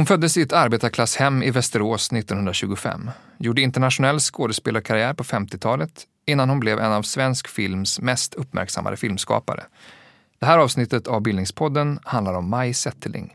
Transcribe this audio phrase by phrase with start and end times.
[0.00, 6.60] Hon föddes i ett arbetarklasshem i Västerås 1925, gjorde internationell skådespelarkarriär på 50-talet innan hon
[6.60, 9.64] blev en av svensk films mest uppmärksammade filmskapare.
[10.38, 13.34] Det här avsnittet av Bildningspodden handlar om Maj Zetterling.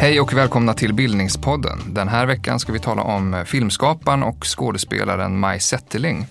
[0.00, 1.78] Hej och välkomna till Bildningspodden.
[1.94, 6.26] Den här veckan ska vi tala om filmskaparen och skådespelaren Maj Zetterling.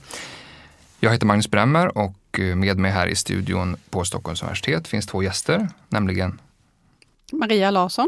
[0.99, 5.23] Jag heter Magnus Bremmer och med mig här i studion på Stockholms universitet finns två
[5.23, 6.39] gäster, nämligen
[7.31, 8.07] Maria Larsson,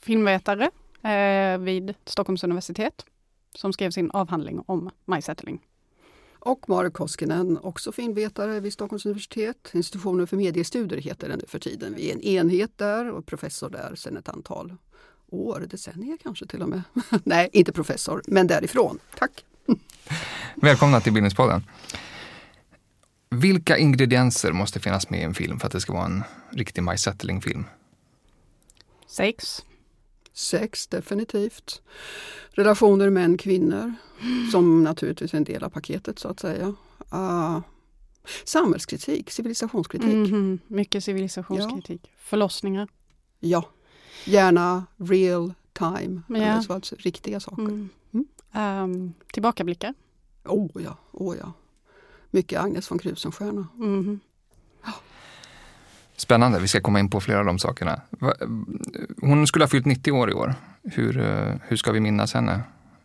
[0.00, 0.70] filmvetare
[1.02, 3.04] eh, vid Stockholms universitet,
[3.54, 5.60] som skrev sin avhandling om Maj Zetterling.
[6.46, 9.70] Och Marek Koskinen, också filmvetare vid Stockholms universitet.
[9.72, 11.94] Institutionen för mediestudier heter den nu för tiden.
[11.96, 14.76] Vi är en enhet där och professor där sedan ett antal
[15.30, 16.82] år, decennier kanske till och med.
[17.24, 18.98] Nej, inte professor, men därifrån.
[19.18, 19.44] Tack!
[20.54, 21.64] Välkomna till Bildningspodden.
[23.30, 26.82] Vilka ingredienser måste finnas med i en film för att det ska vara en riktig
[26.82, 27.64] Maj Zetterling-film?
[29.06, 29.64] Sex.
[30.32, 31.82] Sex, definitivt.
[32.50, 33.94] Relationer män-kvinnor,
[34.52, 36.74] som naturligtvis är en del av paketet så att säga.
[37.14, 37.60] Uh,
[38.44, 40.08] samhällskritik, civilisationskritik.
[40.08, 40.58] Mm -hmm.
[40.66, 42.00] Mycket civilisationskritik.
[42.04, 42.10] Ja.
[42.18, 42.88] Förlossningar.
[43.40, 43.64] Ja,
[44.24, 46.62] gärna real time, ja.
[46.74, 47.62] alltså riktiga saker.
[47.62, 47.88] Mm.
[48.12, 48.82] Mm.
[48.82, 49.94] Um, tillbakablickar.
[50.44, 51.52] Oh ja, oh ja.
[52.30, 53.68] Mycket Agnes von Krusenstjerna.
[53.78, 54.20] Mm.
[56.16, 58.00] Spännande, vi ska komma in på flera av de sakerna.
[59.20, 60.54] Hon skulle ha fyllt 90 år i år.
[60.82, 62.60] Hur, eh, hur ska vi minnas henne,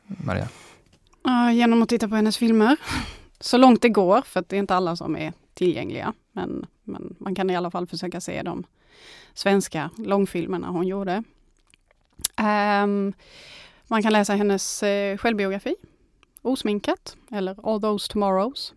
[0.08, 0.48] Maria?
[1.28, 2.78] Uh, genom att titta på hennes filmer.
[3.40, 6.14] Så långt det går, för det är inte alla som är tillgängliga.
[6.32, 8.64] Men, men man kan i alla fall försöka se de
[9.34, 11.24] svenska långfilmerna hon gjorde.
[12.84, 13.14] Um,
[13.88, 15.76] man kan läsa hennes uh, självbiografi,
[16.42, 18.74] Osminkat, eller All those tomorrows.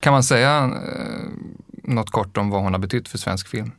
[0.00, 1.30] Kan man säga uh,
[1.84, 3.70] något kort om vad hon har betytt för svensk film?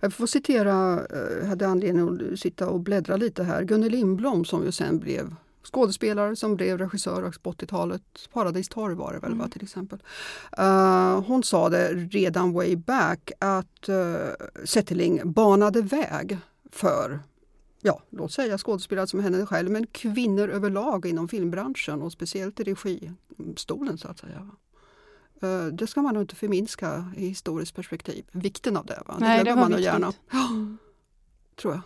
[0.00, 1.00] Jag får citera,
[1.40, 5.34] jag hade anledning att sitta och bläddra lite här, Gunnel Lindblom som ju sen blev
[5.72, 8.02] skådespelare som blev regissör på 80-talet.
[8.32, 9.38] Paradis torg var det väl mm.
[9.38, 10.02] va, till exempel.
[10.58, 14.16] Uh, hon sa det redan way back att uh,
[14.64, 16.38] Zetterling banade väg
[16.72, 17.20] för
[17.80, 22.64] ja, låt säga skådespelare som henne själv, men kvinnor överlag inom filmbranschen och speciellt i
[22.64, 24.50] registolen så att säga.
[25.42, 29.02] Uh, det ska man nog inte förminska i historiskt perspektiv, vikten av det.
[29.06, 29.16] Va?
[29.20, 30.12] Nej, det, det var man gärna.
[30.30, 30.48] Ja,
[31.56, 31.82] tror jag.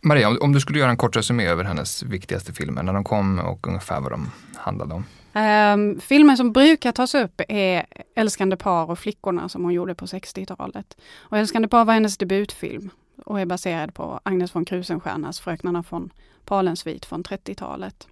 [0.00, 3.38] Maria, om du skulle göra en kort resumé över hennes viktigaste filmer, när de kom
[3.38, 5.04] och ungefär vad de handlade om?
[5.32, 9.94] Ehm, um, filmer som brukar tas upp är Älskande par och Flickorna som hon gjorde
[9.94, 10.96] på 60-talet.
[11.16, 12.90] Och Älskande par var hennes debutfilm
[13.24, 16.10] och är baserad på Agnes von Krusenstjernas Fröknarna från
[16.44, 18.06] Palensvit från 30-talet.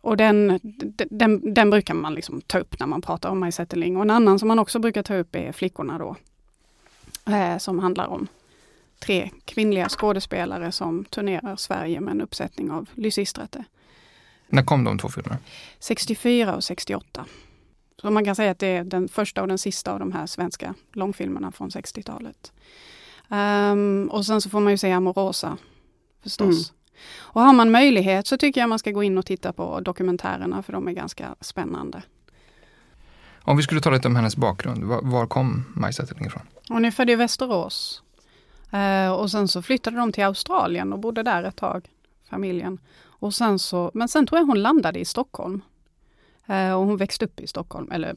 [0.00, 0.60] Och den,
[1.10, 3.96] den, den, brukar man liksom ta upp när man pratar om Maj Zetterling.
[3.96, 6.16] Och en annan som man också brukar ta upp är Flickorna då.
[7.32, 8.28] Eh, som handlar om
[8.98, 13.64] tre kvinnliga skådespelare som turnerar Sverige med en uppsättning av Lysistrate.
[14.48, 15.38] När kom de två filmerna?
[15.78, 17.24] 64 och 68.
[18.00, 20.26] Så man kan säga att det är den första och den sista av de här
[20.26, 22.52] svenska långfilmerna från 60-talet.
[23.28, 25.56] Um, ehm, och sen så får man ju se Amorosa
[26.22, 26.70] förstås.
[26.70, 26.78] Mm.
[27.16, 30.62] Och har man möjlighet så tycker jag man ska gå in och titta på dokumentärerna
[30.62, 32.02] för de är ganska spännande.
[33.42, 36.42] Om vi skulle tala lite om hennes bakgrund, var, var kom Maj Zetterling ifrån?
[36.68, 38.02] Hon är född i Västerås
[38.70, 41.88] Eh, och sen så flyttade de till Australien och bodde där ett tag,
[42.30, 42.78] familjen.
[43.00, 45.60] Och sen så, men sen tror jag hon landade i Stockholm.
[46.46, 48.16] Eh, och hon växte upp i Stockholm, eller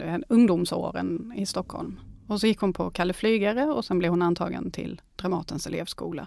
[0.00, 2.00] eh, ungdomsåren i Stockholm.
[2.26, 6.26] Och så gick hon på Kalle Flygare och sen blev hon antagen till Dramatens elevskola.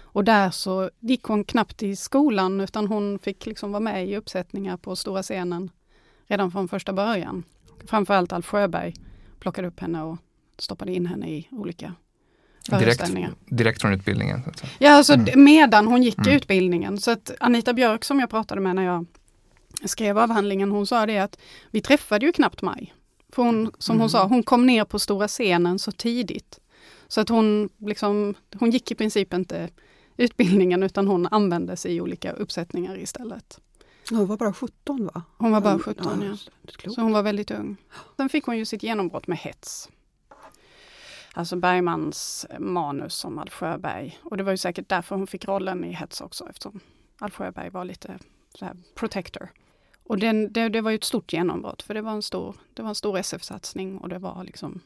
[0.00, 4.16] Och där så gick hon knappt i skolan utan hon fick liksom vara med i
[4.16, 5.70] uppsättningar på stora scenen
[6.26, 7.42] redan från första början.
[7.86, 8.94] Framförallt Alf Sjöberg
[9.38, 10.18] plockade upp henne och
[10.58, 11.94] stoppade in henne i olika
[12.70, 13.10] Direkt,
[13.46, 14.42] direkt från utbildningen?
[14.78, 15.44] Ja, alltså mm.
[15.44, 16.36] medan hon gick mm.
[16.36, 16.98] utbildningen.
[16.98, 19.06] Så att Anita Björk som jag pratade med när jag
[19.84, 21.38] skrev avhandlingen, hon sa det att
[21.70, 22.94] vi träffade ju knappt Maj.
[23.32, 24.00] För hon, som mm.
[24.00, 26.60] hon sa, hon kom ner på stora scenen så tidigt.
[27.08, 29.68] Så att hon, liksom, hon gick i princip inte
[30.16, 33.60] utbildningen utan hon användes i olika uppsättningar istället.
[34.10, 35.22] Hon var bara 17 va?
[35.38, 36.36] Hon var bara 17 ja.
[36.84, 36.90] ja.
[36.90, 37.76] Så hon var väldigt ung.
[38.16, 39.88] Sen fick hon ju sitt genombrott med hets.
[41.36, 44.18] Alltså Bergmans manus som Alf Sjöberg.
[44.22, 46.80] Och det var ju säkert därför hon fick rollen i Hets också eftersom
[47.18, 48.18] Alf Sjöberg var lite
[48.58, 49.50] så här protector.
[50.02, 52.82] Och den, det, det var ju ett stort genombrott för det var en stor, det
[52.82, 54.80] var en stor SF-satsning och det var liksom,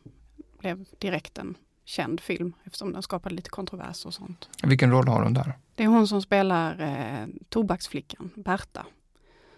[0.58, 4.48] blev direkt en känd film eftersom den skapade lite kontrovers och sånt.
[4.62, 5.52] Vilken roll har hon där?
[5.74, 8.86] Det är hon som spelar eh, tobaksflickan, Berta.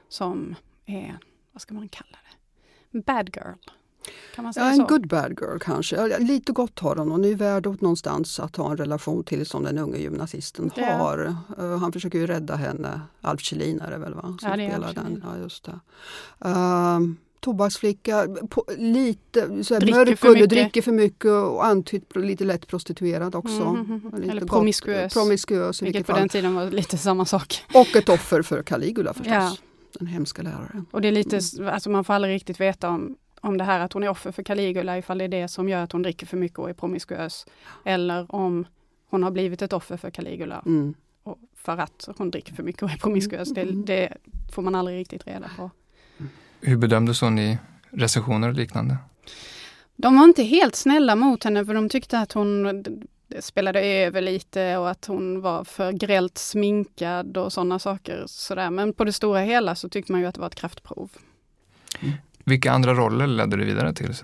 [0.08, 0.54] som
[0.86, 1.18] är,
[1.52, 2.18] vad ska man kalla
[2.90, 3.54] det, bad girl.
[4.34, 4.84] Kan man säga ja, en så?
[4.86, 6.18] good bad girl kanske.
[6.18, 7.10] Lite gott har hon.
[7.10, 10.84] Hon är värd åt någonstans att ha en relation till som den unge gymnasisten Ja.
[10.86, 11.34] har.
[11.58, 13.00] Eh, han försöker ju rädda henne.
[13.20, 14.22] Alf Kjellin är det väl va?
[14.22, 15.24] Som Ja, det är spelar den.
[15.26, 15.80] Ja, just det.
[16.48, 23.34] Ehm, tobaksflicka, på, lite så här, mörk dricker för mycket och antytt lite lätt prostituerad
[23.34, 23.62] också.
[23.62, 24.20] Mm, mm, mm.
[24.20, 25.16] Lite Eller promiskuös.
[25.82, 26.20] Vilket vilket på fall.
[26.20, 27.64] den tiden var lite samma sak.
[27.74, 29.32] Och ett offer för Caligula förstås.
[29.32, 29.56] Ja.
[29.98, 30.86] Den hemska läraren.
[30.90, 31.74] Och det är lite, Mm.
[31.74, 34.42] alltså man får aldrig riktigt veta om, om det här att hon är offer för
[34.42, 37.46] Caligula, ifall det är det som gör att hon dricker för mycket och är promiskuös.
[37.84, 38.66] Eller om
[39.10, 40.94] hon har blivit ett offer för Caligula Mm.
[41.22, 43.54] och för att hon dricker för mycket och är promiskuös.
[43.54, 43.84] Det, Mm.
[43.84, 44.16] det
[44.54, 45.70] får man aldrig riktigt reda på.
[46.60, 47.58] Hur bedömdes hon i
[47.90, 48.96] recensioner och liknande?
[49.96, 52.82] De var inte helt snälla mot henne för de tyckte att hon
[53.40, 58.24] spelade över lite och att hon var för grällt sminkad och sådana saker.
[58.26, 58.70] Sådär.
[58.70, 61.10] Men på det stora hela så tyckte man ju att det var ett kraftprov.
[62.50, 64.14] Vilka andra roller ledde det vidare till?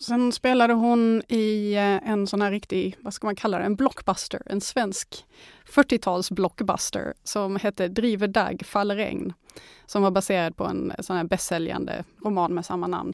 [0.00, 3.76] Sen spelade hon i eh, en sån här riktig, vad ska man kalla det, en
[3.76, 5.24] blockbuster, en svensk
[5.66, 9.32] 40-tals blockbuster som hette Driver dag faller regn.
[9.86, 13.12] Som var baserad på en sån här bästsäljande roman med samma namn.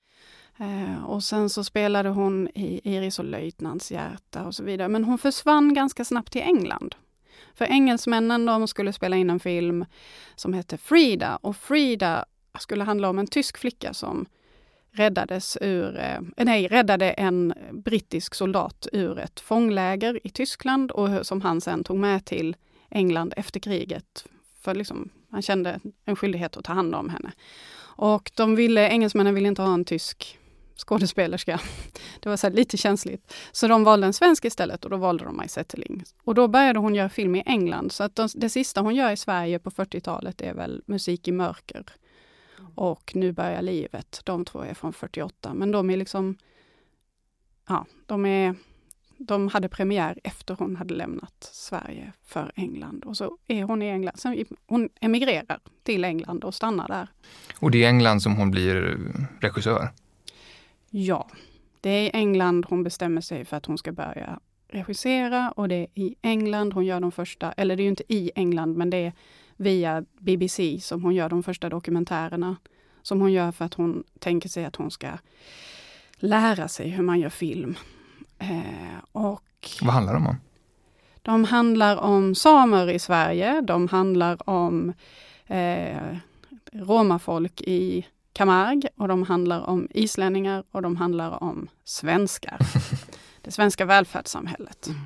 [0.58, 4.88] Eh, och sen så spelade hon i Iris och löjtnants hjärta och så vidare.
[4.88, 6.94] Men hon försvann ganska snabbt till England.
[7.54, 9.84] För engelsmännen de skulle spela in en film
[10.34, 12.24] som hette Frida och Frida
[12.58, 14.26] skulle handla om en tysk flicka som
[14.90, 21.40] räddades ur, eh, nej, räddade en brittisk soldat ur ett fångläger i Tyskland och som
[21.40, 22.56] han sen tog med till
[22.90, 24.24] England efter kriget.
[24.60, 27.32] För liksom, han kände en skyldighet att ta hand om henne.
[27.80, 30.38] Och de ville, engelsmännen ville inte ha en tysk
[30.76, 31.60] skådespelerska.
[32.20, 33.34] Det var så här lite känsligt.
[33.52, 36.04] Så de valde en svensk istället och då valde de Maj Zetterling.
[36.24, 37.92] Och då började hon göra film i England.
[37.92, 41.32] Så att de, det sista hon gör i Sverige på 40-talet är väl Musik i
[41.32, 41.84] mörker.
[42.75, 44.20] Och Nu börjar livet.
[44.25, 45.55] De två är från 48.
[45.55, 46.37] Men de är liksom,
[47.69, 48.55] ja, de är
[49.19, 53.05] de hade premiär efter hon hade lämnat Sverige för England.
[53.05, 54.16] Och så är hon i England.
[54.16, 57.08] Sen, hon emigrerar till England och stannar där.
[57.60, 58.99] Och det är i England som hon blir
[59.40, 59.88] regissör.
[60.90, 61.28] Ja,
[61.81, 65.75] det är i England hon bestämmer sig för att hon ska börja regissera och det
[65.75, 68.90] är i England hon gör de första, eller det är ju inte i England men
[68.90, 69.12] det är
[69.58, 72.56] via BBC som hon gör de första dokumentärerna.
[73.02, 75.08] Som hon gör för att hon tänker sig att hon ska
[76.16, 77.76] lära sig hur man gör film.
[78.38, 80.37] Eh, och Vad handlar de om?
[81.22, 84.93] de handlar om samer i Sverige, de handlar om
[85.46, 86.16] eh,
[86.72, 92.58] romafolk i Camargue och de handlar om islänningar och de handlar om svenskar.
[93.43, 94.87] Det svenska välfärdssamhället.
[94.87, 95.00] Mm.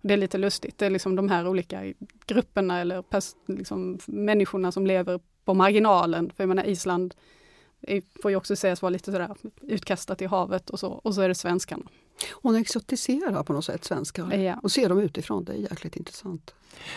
[0.00, 1.92] Det är lite lustigt, det är liksom de här olika
[2.26, 3.04] grupperna eller
[3.52, 6.32] liksom människorna som lever på marginalen.
[6.36, 7.14] För jag menar Island
[8.22, 11.28] får ju också sägas vara lite sådär utkastat i havet och så, och så är
[11.28, 11.82] det svenskarna.
[12.42, 14.34] Hon exotiserar på något sätt svenskar.
[14.34, 14.60] Ja.
[14.62, 16.54] Och ser dem utifrån, det är jäkligt intressant.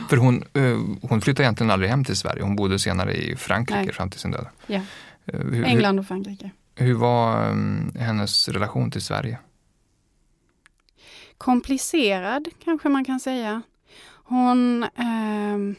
[0.10, 2.44] För hon, eh, hon flyttade egentligen aldrig hem till Sverige.
[2.44, 3.94] Hon bodde senare i Frankrike Nej.
[3.94, 4.48] fram till sin död.
[4.68, 4.82] Ja.
[5.26, 6.52] Eh, Hur, England och Frankrike.
[6.76, 9.38] Hur, var eh, hennes relation till Sverige?
[11.42, 13.62] Komplicerad kanske man kan säga.
[14.24, 15.78] Hon eh,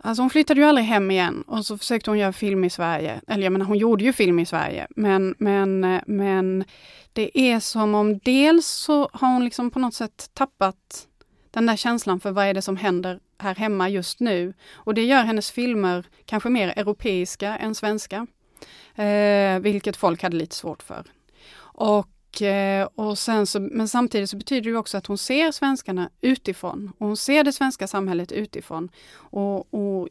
[0.00, 3.20] Alltså hon flyttade ju aldrig hem igen och så försökte hon göra film i Sverige.
[3.26, 4.86] Eller jag menar hon gjorde ju film i Sverige.
[4.96, 6.64] Men, men, eh, men
[7.12, 11.06] det är som om dels så har hon liksom på något sätt tappat
[11.50, 14.54] den där känslan för vad är det som händer här hemma just nu.
[14.72, 18.26] Och det gör hennes filmer kanske mer europeiska än svenska.
[18.94, 21.04] Eh, vilket folk hade lite svårt för.
[21.58, 22.08] Och,
[22.94, 26.92] och sen så, men samtidigt så betyder det också att hon ser svenskarna utifrån.
[26.98, 28.88] Och hon ser det svenska samhället utifrån.
[29.12, 30.08] Och, och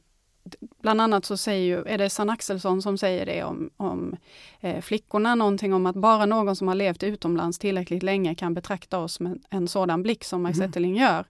[0.81, 4.15] bland annat så säger ju, är det Sanna Axelsson som säger det om, om
[4.61, 8.99] eh, flickorna, någonting om att bara någon som har levt utomlands tillräckligt länge kan betrakta
[8.99, 10.67] oss med en sådan blick som Maj Mm.
[10.67, 11.25] Zetterling gör.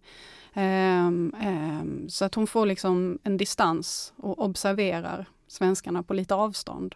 [0.53, 6.95] Ehm, ehm, så att hon får liksom en distans och observerar svenskarna på lite avstånd.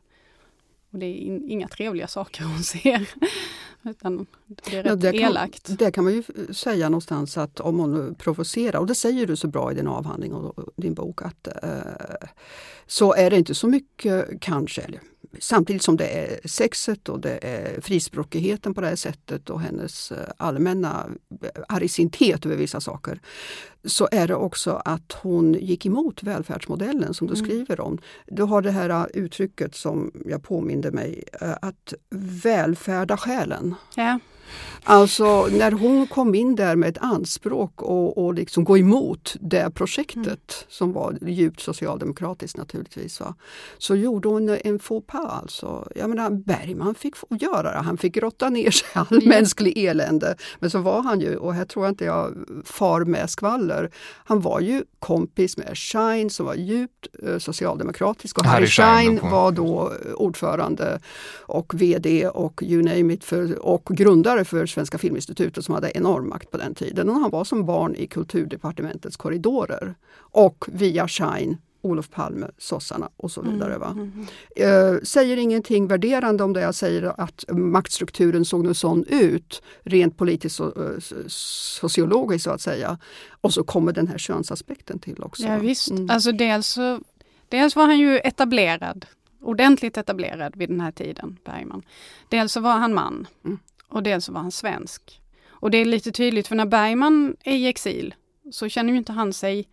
[0.91, 3.10] Och det är in, inga trevliga saker hon ser.
[3.89, 5.77] Utan det är Ja, rätt det, kan, elakt.
[5.79, 9.48] det kan man ju säga någonstans att om hon provocerar, och det säger du så
[9.48, 12.27] bra i din avhandling och din bok, att eh,
[12.88, 15.00] så är det inte så mycket kanske, eller,
[15.39, 20.11] samtidigt som det är sexet och det är frispråkigheten på det här sättet och hennes
[20.11, 21.05] eh, allmänna
[21.67, 23.19] argsinthet över vissa saker,
[23.85, 27.45] så är det också att hon gick emot välfärdsmodellen som du Mm.
[27.45, 27.97] skriver om.
[28.27, 31.93] Du har det här eh, uttrycket som jag påminde mig, eh, att
[32.43, 33.75] välfärda själen.
[33.95, 34.19] Ja,
[34.84, 39.72] Alltså när hon kom in där med ett anspråk och, och liksom gå emot det
[39.72, 40.65] projektet mm.
[40.70, 43.20] som var djupt socialdemokratiskt naturligtvis.
[43.20, 43.36] Va?
[43.77, 45.41] Så gjorde hon en faux pas.
[45.41, 45.88] Alltså.
[45.96, 49.29] Jag menar, Bergman fick göra det, han fick grotta ner sig i all mm.
[49.29, 50.36] mänsklig elände.
[50.60, 52.34] Men så var han ju, och här tror jag inte jag
[52.65, 53.91] far med skvaller,
[54.25, 59.20] han var ju kompis med Schein som var djupt eh, socialdemokratisk och Harry, Harry Schein
[59.31, 61.00] var då ordförande
[61.39, 66.29] och VD och you name it för, och grundare för Svenska Filminstitutet som hade enorm
[66.29, 67.10] makt på den tiden.
[67.10, 69.95] Och han var som barn i kulturdepartementets korridorer.
[70.17, 73.77] Och via Shine Olof Palme, sossarna och så vidare.
[73.77, 73.88] Va?
[73.88, 74.12] Mm,
[74.55, 79.62] mm, eh, säger ingenting värderande om det jag säger att maktstrukturen såg nu sån ut,
[79.83, 82.98] rent politiskt och uh, sociologiskt så att säga.
[83.41, 85.43] Och så kommer den här könsaspekten till också.
[85.43, 86.10] Ja, visst, mm.
[86.10, 87.00] alltså dels, så,
[87.50, 89.05] dels var han ju etablerad,
[89.41, 91.81] ordentligt etablerad vid den här tiden, Bergman.
[92.29, 93.27] Dels så var han man.
[93.45, 93.60] Mm
[93.91, 95.21] och dels så var han svensk.
[95.50, 98.15] Och det är lite tydligt för när Bergman är i exil
[98.51, 99.67] så känner ju inte han sig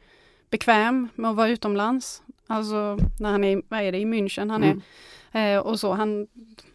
[0.50, 2.22] bekväm med att vara utomlands.
[2.46, 4.80] Alltså när han är, vad är det, i München han är.
[5.32, 5.56] Mm.
[5.56, 6.26] Eh, och så han,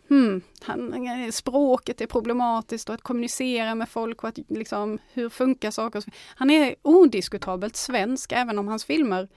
[0.10, 5.72] hmm, han, språket är problematiskt och att kommunicera med folk och att liksom, hur funkar
[5.72, 6.04] saker.
[6.36, 9.28] Han är odiskutabelt svensk även om hans filmer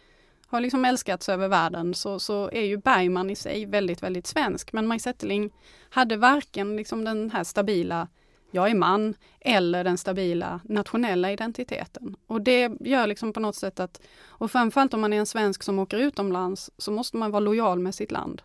[0.46, 4.72] har liksom älskats över världen så, så är ju Bergman i sig väldigt, väldigt svensk.
[4.72, 5.50] Men Maj Zetterling
[5.90, 8.08] hade varken liksom den här stabila
[8.50, 12.16] jag är man eller den stabila nationella identiteten.
[12.26, 15.62] Och det gör liksom på något sätt att, och framförallt om man är en svensk
[15.62, 18.42] som åker utomlands, så måste man vara lojal med sitt land.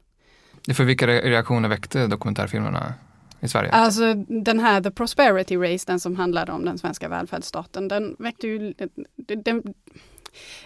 [0.74, 2.93] För vilka reaktioner väckte dokumentärfilmerna
[3.39, 3.72] i Sverige?
[3.72, 8.48] Alltså den här The Prosperity Race, den som handlade om den svenska välfärdsstaten, den väckte
[8.48, 8.74] ju,
[9.15, 9.74] den,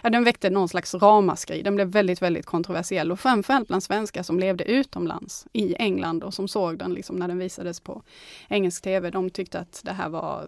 [0.04, 1.62] ja, den väckte någon slags ramaskri.
[1.62, 6.34] Den blev väldigt, väldigt kontroversiell och framförallt bland svenskar som levde utomlands i England och
[6.34, 8.02] som såg den liksom när den visades på
[8.48, 9.10] engelsk tv.
[9.10, 10.48] De tyckte att det här var,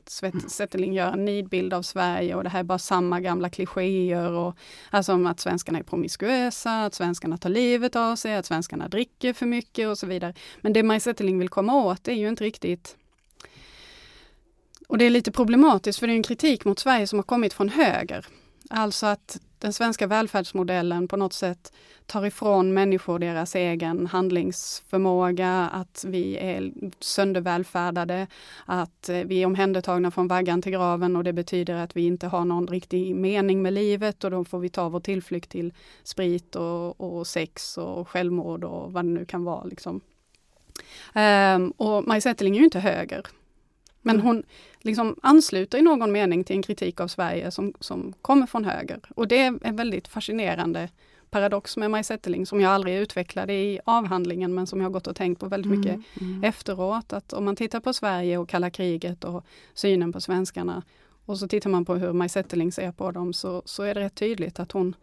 [0.50, 4.56] Zetterling gör en nidbild av Sverige och det här är bara samma gamla klichéer och
[4.90, 9.34] alltså om att svenskarna är promiskuösa, att svenskarna tar livet av sig, att svenskarna dricker
[9.34, 10.34] för mycket och så vidare.
[10.62, 12.98] Men det Maj Zetterling vill komma åt är ju inte riktigt
[14.88, 17.54] och det är lite problematiskt för det är en kritik mot Sverige som har kommit
[17.54, 18.26] från höger.
[18.70, 21.74] Alltså att den svenska välfärdsmodellen på något sätt
[22.06, 28.28] tar ifrån människor deras egen handlingsförmåga, att vi är söndervälfärdade,
[28.66, 32.46] att vi är omhändertagna från vaggan till graven och det betyder att vi inte har
[32.46, 37.02] någon riktig mening med livet och då får vi ta vår tillflykt till sprit och,
[37.02, 39.64] och sex och självmord och vad det nu kan vara.
[39.64, 40.02] Liksom.
[41.16, 43.26] Um, och Maj Zetterling är ju inte höger.
[44.08, 44.26] Men mm.
[44.26, 44.44] hon
[44.82, 49.00] liksom ansluter i någon mening till en kritik av Sverige som, som kommer från höger.
[49.16, 50.90] Och det är en väldigt fascinerande
[51.30, 55.16] paradox med Maj Zetterling som jag aldrig utvecklade i avhandlingen men som jag gått och
[55.16, 56.44] tänkt på väldigt mycket mm, mm.
[56.44, 57.14] efteråt.
[57.14, 60.84] Att om man tittar på Sverige och kalla kriget och synen på svenskarna
[61.26, 64.02] och så tittar man på hur Maj Zetterling ser på dem så, så är det
[64.02, 64.96] rätt tydligt att hon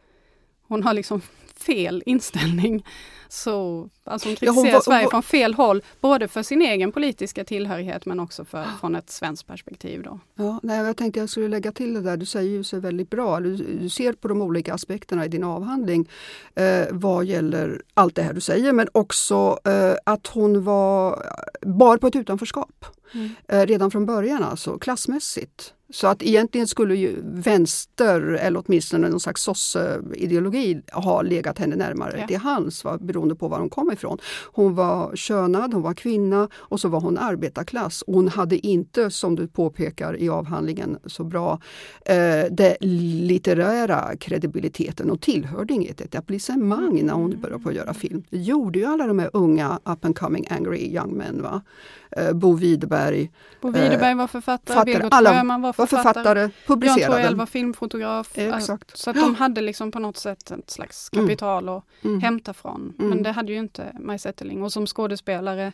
[0.68, 1.20] hon har liksom
[1.56, 2.84] fel inställning.
[3.28, 7.44] Så, alltså hon kritiserar ja, hon Sverige från fel håll, både för sin egen politiska
[7.44, 10.02] tillhörighet men också för, från ett svenskt perspektiv.
[10.02, 10.20] Då.
[10.34, 13.10] Ja, nej, jag tänkte jag skulle lägga till det där, du säger ju så väldigt
[13.10, 13.40] bra.
[13.40, 16.08] Du, du ser på de olika aspekterna i din avhandling
[16.54, 21.26] eh, vad gäller allt det här du säger men också eh, att hon var
[21.66, 22.84] bar på ett utanförskap.
[23.14, 23.30] Mm.
[23.48, 25.74] Eh, redan från början alltså, klassmässigt.
[25.94, 32.18] Så att egentligen skulle ju vänster, eller åtminstone någon slags sosse-ideologi, ha legat henne närmare
[32.20, 32.26] ja.
[32.26, 34.18] till hands va, beroende på var hon kom ifrån.
[34.52, 38.04] Hon var könad, hon var kvinna och så var hon arbetarklass.
[38.06, 41.60] Hon hade inte, som du påpekar i avhandlingen så bra,
[42.06, 42.16] eh,
[42.50, 48.22] den litterära kredibiliteten och tillhörde inget etablissemang när hon började på att göra film.
[48.30, 51.42] Det gjorde ju alla de här unga up and coming angry young men.
[51.42, 51.62] Va?
[52.16, 53.30] Eh, Bo Widerberg.
[53.60, 57.00] Bo Widerberg var författare, Birgit Sjöman var författare, var författare publicerade.
[57.00, 58.38] Jan Troell var filmfotograf.
[58.38, 58.96] Exakt.
[58.96, 61.26] Så att de hade liksom på något sätt ett slags mm.
[61.26, 62.20] kapital att mm.
[62.20, 62.94] hämta från.
[62.96, 63.22] Men mm.
[63.22, 65.72] det hade ju inte Maj Zetterling och som skådespelare,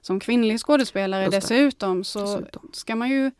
[0.00, 2.70] som kvinnlig skådespelare dessutom så dessutom.
[2.72, 3.30] ska man ju,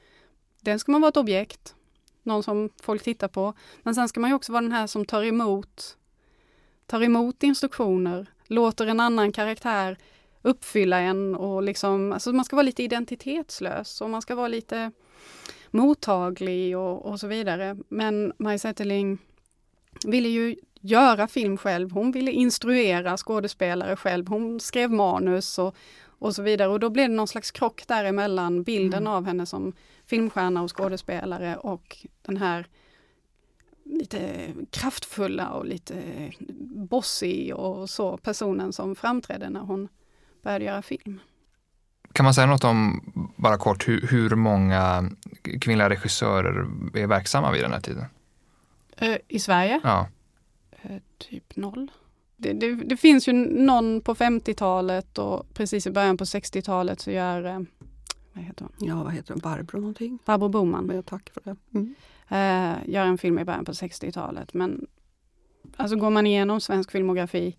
[0.61, 1.75] den ska man vara ett objekt.
[2.23, 3.55] Någon som folk tittar på.
[3.83, 5.97] Men sen ska man ju också vara den här som tar emot
[6.87, 9.99] tar emot instruktioner, låter en annan karaktär
[10.45, 14.91] uppfylla en och liksom, alltså man ska vara lite identitetslös och man ska vara lite
[15.71, 17.77] mottaglig och, och så vidare.
[17.89, 19.19] Men Maj Zetterling
[20.07, 21.91] ville ju göra film själv.
[21.91, 24.29] Hon ville instruera skådespelare själv.
[24.29, 25.77] Hon skrev manus och,
[26.19, 26.69] och så vidare.
[26.69, 29.13] Och då blev det någon slags krock däremellan bilden mm.
[29.13, 29.73] av henne som
[30.07, 32.67] filmstjärna och skådespelare och den här
[33.85, 35.95] lite kraftfulla och lite
[36.91, 39.89] bossy och så personen som framträdde när hon
[40.45, 41.21] började göra film.
[42.13, 43.01] Kan man säga något om,
[43.37, 45.11] bara kort, hur, hur många
[45.61, 48.05] kvinnliga regissörer är verksamma vid den här tiden?
[48.97, 49.81] Eh, I Sverige?
[49.85, 50.09] Ja.
[50.83, 51.91] Eh, typ noll.
[52.37, 57.11] Det, det, det, finns ju någon på 50-talet och precis i början på 60-talet så
[57.11, 57.61] gör eh,
[58.33, 58.89] vad heter hon?
[58.89, 59.41] Ja, vad heter hon?
[59.41, 60.19] Barbro någonting?
[60.25, 60.85] Barbro Boman.
[60.85, 61.57] Men tack för det.
[61.75, 61.95] Mm.
[62.87, 64.87] Gör en film i början på 60-talet men
[65.77, 67.57] alltså går man igenom svensk filmografi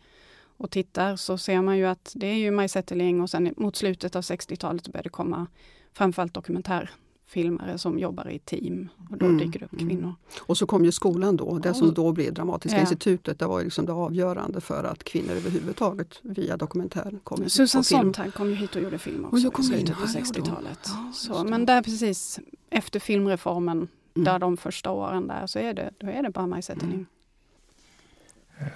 [0.58, 3.76] och tittar så ser man ju att det är ju Maj Zetterling och sen mot
[3.76, 5.48] slutet av 60-talet börjar det komma
[5.94, 9.38] framförallt dokumentärfilmare som jobbar i team och då mm.
[9.38, 10.04] dyker det upp kvinnor.
[10.04, 10.16] Mm.
[10.42, 12.82] Och så kom ju skolan då, det som då blev Dramatiska ja.
[12.82, 13.40] institutet.
[13.40, 18.50] Det var liksom det avgörande för att kvinnor överhuvudtaget via dokumentär kom Susan Sontag kom
[18.50, 20.90] ju hit och gjorde film också i slutet på 60-talet.
[21.30, 24.26] Ja, men där precis efter filmreformen, mm.
[24.26, 27.06] där de första åren där, så är det, då är det bara Maj Zetterling.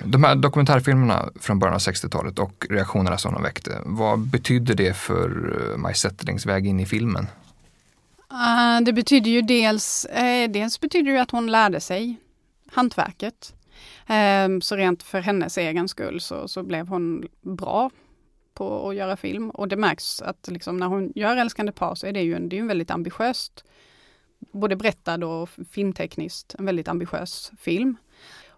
[0.04, 4.94] De här dokumentärfilmerna från början av 60-talet och reaktionerna som de väckte, vad betydde det
[4.94, 7.28] för eh, Maj Zetterlings väg in i filmen?
[8.32, 12.16] Uh, det betyder ju dels, eh, dels betyder det att hon lärde sig
[12.72, 13.54] hantverket.
[14.08, 17.90] Eh, så rent för hennes egen skull så, så blev hon bra
[18.54, 19.50] på att göra film.
[19.50, 22.50] Och det märks att liksom när hon gör Älskande par så är det ju en,
[22.50, 23.64] det är en väldigt ambitiöst,
[24.52, 27.98] både berättad och filmtekniskt, en väldigt ambitiös film.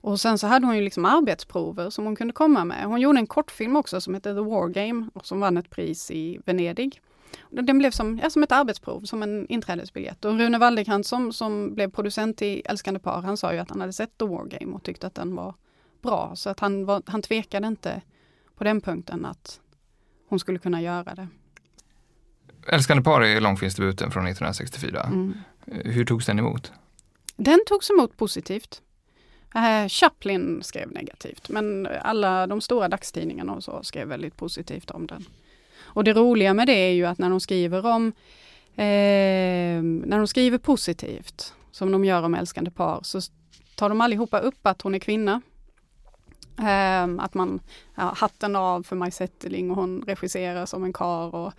[0.02, 2.86] Och sen så hade hon ju liksom arbetsprover som hon kunde komma med.
[2.86, 6.12] Hon gjorde en kortfilm också som hette The War Game och som vann ett pris
[6.12, 7.02] i Venedig.
[7.50, 10.26] Den blev som, ja, som ett arbetsprov, som en inträdesbiljett.
[10.26, 13.82] Och Rune Waldekrantz som, som blev producent i Älskande par, han sa ju att han
[13.82, 15.56] hade sett The War Game och tyckte att den var
[16.02, 16.32] bra.
[16.36, 18.02] Så att han, var, han tvekade inte
[18.58, 19.60] på den punkten att
[20.28, 21.28] hon skulle kunna göra det.
[22.68, 25.04] Älskande par är långfilmsdebuten från 1964.
[25.04, 25.34] Mm.
[25.66, 26.72] Hur togs den emot?
[27.36, 28.82] Den togs emot positivt.
[29.56, 35.08] Eh, Chaplin skrev negativt men alla de stora dagstidningarna och så skrev väldigt positivt om
[35.08, 35.26] den.
[35.94, 38.08] Och det roliga med det är ju att när de skriver om
[38.76, 43.22] eh, när de skriver positivt, som de gör om älskande par, så
[43.76, 45.42] tar de allihopa upp att hon är kvinna.
[46.60, 47.60] Eh, att man,
[47.96, 51.54] ja, hatten av för Maj Zetterling och hon regisserar som en kar och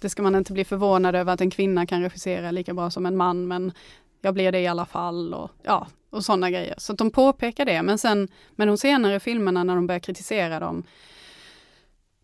[0.00, 3.06] det ska man inte bli förvånad över att en kvinna kan regissera lika bra som
[3.06, 3.72] en man men
[4.20, 6.74] jag blir det i alla fall och ja, och sådana grejer.
[6.78, 10.82] Så de påpekar det, men sen med de senare filmerna när de börjar kritisera dem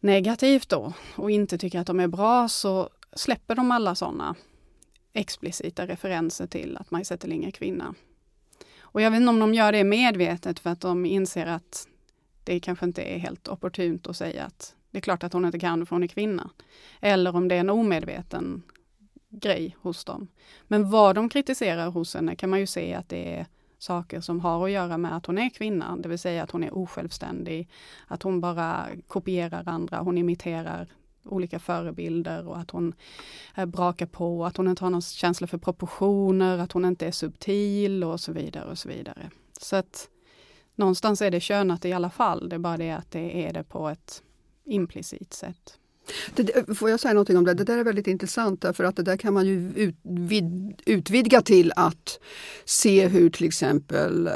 [0.00, 4.34] negativt då och inte tycker att de är bra så släpper de alla sådana
[5.12, 7.94] explicita referenser till att Maj Zetterling är kvinna.
[8.80, 11.88] Och jag vet inte om de gör det medvetet för att de inser att
[12.44, 15.58] det kanske inte är helt opportunt att säga att det är klart att hon inte
[15.58, 16.50] kan för hon är kvinna.
[17.00, 18.62] Eller om det är en omedveten
[19.28, 20.28] grej hos dem.
[20.62, 23.46] Men vad de kritiserar hos henne kan man ju se att det är
[23.78, 26.64] saker som har att göra med att hon är kvinna, det vill säga att hon
[26.64, 27.68] är osjälvständig,
[28.06, 30.88] att hon bara kopierar andra, hon imiterar
[31.24, 32.94] olika förebilder och att hon
[33.56, 37.12] eh, brakar på, att hon inte har någon känsla för proportioner, att hon inte är
[37.12, 39.30] subtil och så vidare och så vidare.
[39.60, 40.08] Så att
[40.74, 43.64] någonstans är det könat i alla fall, det är bara det att det är det
[43.64, 44.22] på ett
[44.64, 45.78] implicit sätt.
[46.34, 47.54] Det, får jag säga någonting om det?
[47.54, 51.72] Det där är väldigt intressant därför att det där kan man ju utvid, utvidga till
[51.76, 52.18] att
[52.64, 54.32] se hur till exempel eh,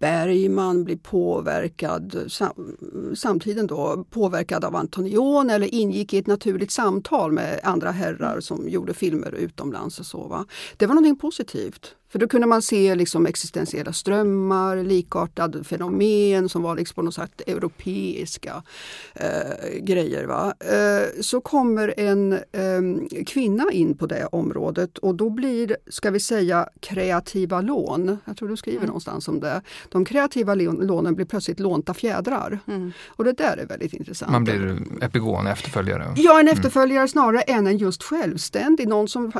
[0.00, 2.76] Bergman blir påverkad, sam,
[3.14, 8.68] samtiden då, påverkad av Antonion eller ingick i ett naturligt samtal med andra herrar som
[8.68, 10.00] gjorde filmer utomlands.
[10.00, 10.26] och så.
[10.26, 10.46] Va?
[10.76, 11.94] Det var någonting positivt.
[12.12, 17.14] För då kunde man se liksom existentiella strömmar, likartade fenomen som var liksom på något
[17.14, 18.62] sätt europeiska
[19.14, 20.24] eh, grejer.
[20.24, 20.54] Va?
[20.60, 26.20] Eh, så kommer en eh, kvinna in på det området och då blir, ska vi
[26.20, 28.18] säga, kreativa lån.
[28.24, 28.86] Jag tror du skriver mm.
[28.86, 29.62] någonstans om det.
[29.88, 32.58] De kreativa lånen blir plötsligt lånta fjädrar.
[32.66, 32.92] Mm.
[33.06, 34.32] Och det där är väldigt intressant.
[34.32, 36.14] Man blir epigon, efterföljare?
[36.16, 36.58] Ja, en mm.
[36.58, 37.08] efterföljare mm.
[37.08, 38.88] snarare än en just självständig.
[38.88, 39.32] Någon som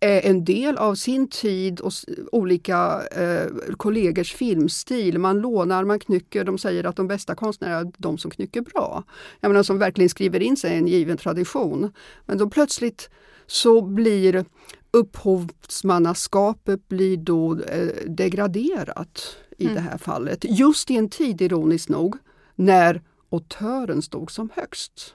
[0.00, 1.92] är en del av sin tid och
[2.32, 5.18] olika eh, kollegors filmstil.
[5.18, 6.44] Man lånar, man knycker.
[6.44, 9.04] De säger att de bästa konstnärerna är de som knycker bra.
[9.40, 11.92] Jag menar som verkligen skriver in sig i en given tradition.
[12.26, 13.10] Men då plötsligt
[13.46, 14.44] så blir
[14.90, 19.74] upphovsmannaskapet blir då eh, degraderat i mm.
[19.74, 20.44] det här fallet.
[20.48, 22.16] Just i en tid, ironiskt nog,
[22.54, 25.14] när autören stod som högst.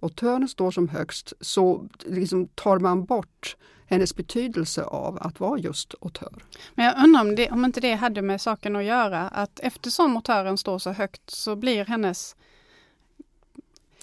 [0.00, 5.94] Autören står som högst så liksom tar man bort hennes betydelse av att vara just
[6.00, 6.44] autör.
[6.74, 10.16] Men jag undrar om, det, om inte det hade med saken att göra, att eftersom
[10.16, 12.36] autören står så högt så blir hennes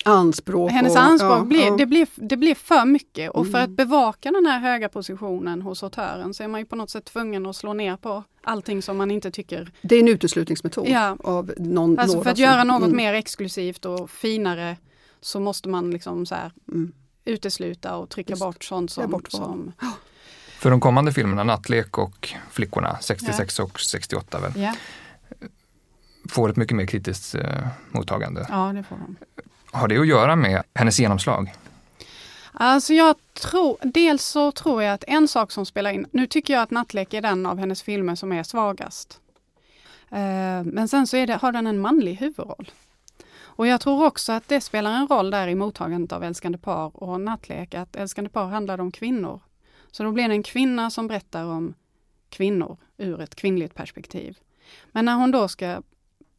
[0.06, 0.72] anspråk.
[0.72, 1.78] Hennes och, anspråk ja, blir, ja.
[1.78, 3.52] Det, blir, det blir för mycket och mm.
[3.52, 6.90] för att bevaka den här höga positionen hos autören så är man ju på något
[6.90, 9.72] sätt tvungen att slå ner på allting som man inte tycker.
[9.82, 10.88] Det är en uteslutningsmetod.
[10.88, 11.18] Ja.
[11.24, 12.98] Av någon, alltså för att som, göra något mm.
[12.98, 14.78] mer exklusivt och finare
[15.22, 16.94] så måste man liksom så här, mm
[17.28, 18.42] utesluta och trycka Just.
[18.42, 19.42] bort sånt som, bortval.
[19.42, 19.74] som
[20.60, 24.74] För de kommande filmerna, Nattlek och Flickorna, 66 och 68 väl, ja,
[26.30, 28.46] får ett mycket mer kritiskt eh, mottagande.
[28.50, 29.16] ja, det får de.
[29.72, 31.54] Har det att göra med hennes genomslag?
[32.52, 36.54] Alltså jag tror, dels så tror jag att en sak som spelar in, nu tycker
[36.54, 39.20] jag att Nattlek är den av hennes filmer som är svagast.
[40.12, 42.72] Eh, men sen så är det, har den en manlig huvudroll.
[43.58, 47.04] Och jag tror också att det spelar en roll där i mottagandet av Älskande par
[47.04, 49.40] och Nattlek, att Älskande par handlar om kvinnor.
[49.92, 51.74] Så då blir det en kvinna som berättar om
[52.30, 54.38] kvinnor ur ett kvinnligt perspektiv.
[54.92, 55.82] Men när hon då ska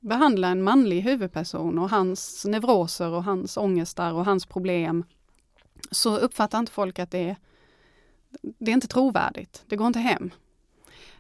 [0.01, 5.05] behandla en manlig huvudperson och hans neuroser och hans ångestar och hans problem
[5.91, 7.37] så uppfattar inte folk att det är,
[8.41, 9.63] det är inte trovärdigt.
[9.67, 10.31] Det går inte hem.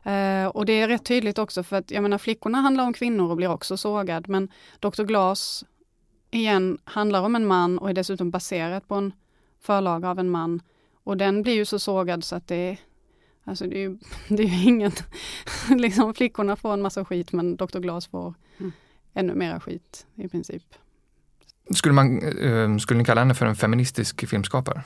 [0.06, 3.30] Uh, och det är rätt tydligt också för att jag menar flickorna handlar om kvinnor
[3.30, 4.48] och blir också sågad men
[4.80, 5.02] Dr.
[5.02, 5.64] Glas
[6.30, 9.12] igen handlar om en man och är dessutom baserat på en
[9.60, 10.62] förlaga av en man.
[11.04, 12.78] Och den blir ju så sågad så att det är
[13.44, 14.92] Alltså det är ju, det är ju ingen,
[15.68, 17.78] liksom flickorna får en massa skit men Dr.
[17.78, 18.72] Glas får Mm.
[19.14, 20.74] ännu mera skit i princip.
[21.74, 24.82] Skulle, man, eh, skulle ni kalla henne för en feministisk filmskapare?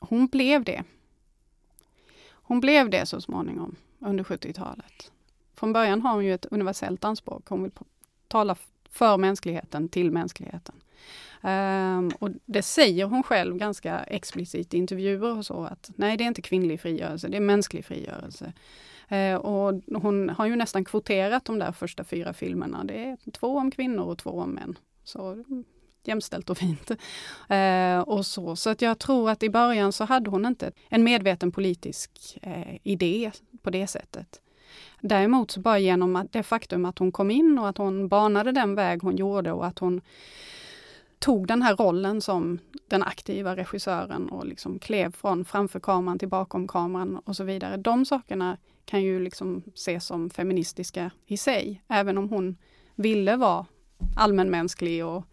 [0.00, 0.84] Hon blev det.
[2.30, 5.12] Hon blev det så småningom under 70-talet.
[5.54, 7.48] Från början har hon ju ett universellt anspråk.
[7.48, 7.72] Hon vill
[8.28, 8.56] tala
[8.92, 10.74] för mänskligheten, till mänskligheten.
[11.44, 16.24] Um, och det säger hon själv ganska explicit i intervjuer och så att nej, det
[16.24, 18.52] är inte kvinnlig frigörelse, det är mänsklig frigörelse.
[19.12, 22.84] Uh, och hon har ju nästan kvoterat de där första fyra filmerna.
[22.84, 24.78] Det är två om kvinnor och två om män.
[25.04, 25.44] Så
[26.04, 26.90] jämställt och fint.
[27.50, 28.56] Uh, och så.
[28.56, 32.76] så att jag tror att i början så hade hon inte en medveten politisk uh,
[32.82, 33.30] idé
[33.62, 34.40] på det sättet.
[35.04, 38.52] Däremot så bara genom att det faktum att hon kom in och att hon banade
[38.52, 40.00] den väg hon gjorde och att hon
[41.18, 46.28] tog den här rollen som den aktiva regissören och liksom klev från framför kameran till
[46.28, 47.76] bakom kameran och så vidare.
[47.76, 52.56] De sakerna kan ju liksom ses som feministiska i sig, även om hon
[52.94, 53.66] ville vara
[54.16, 55.24] allmänmänsklig och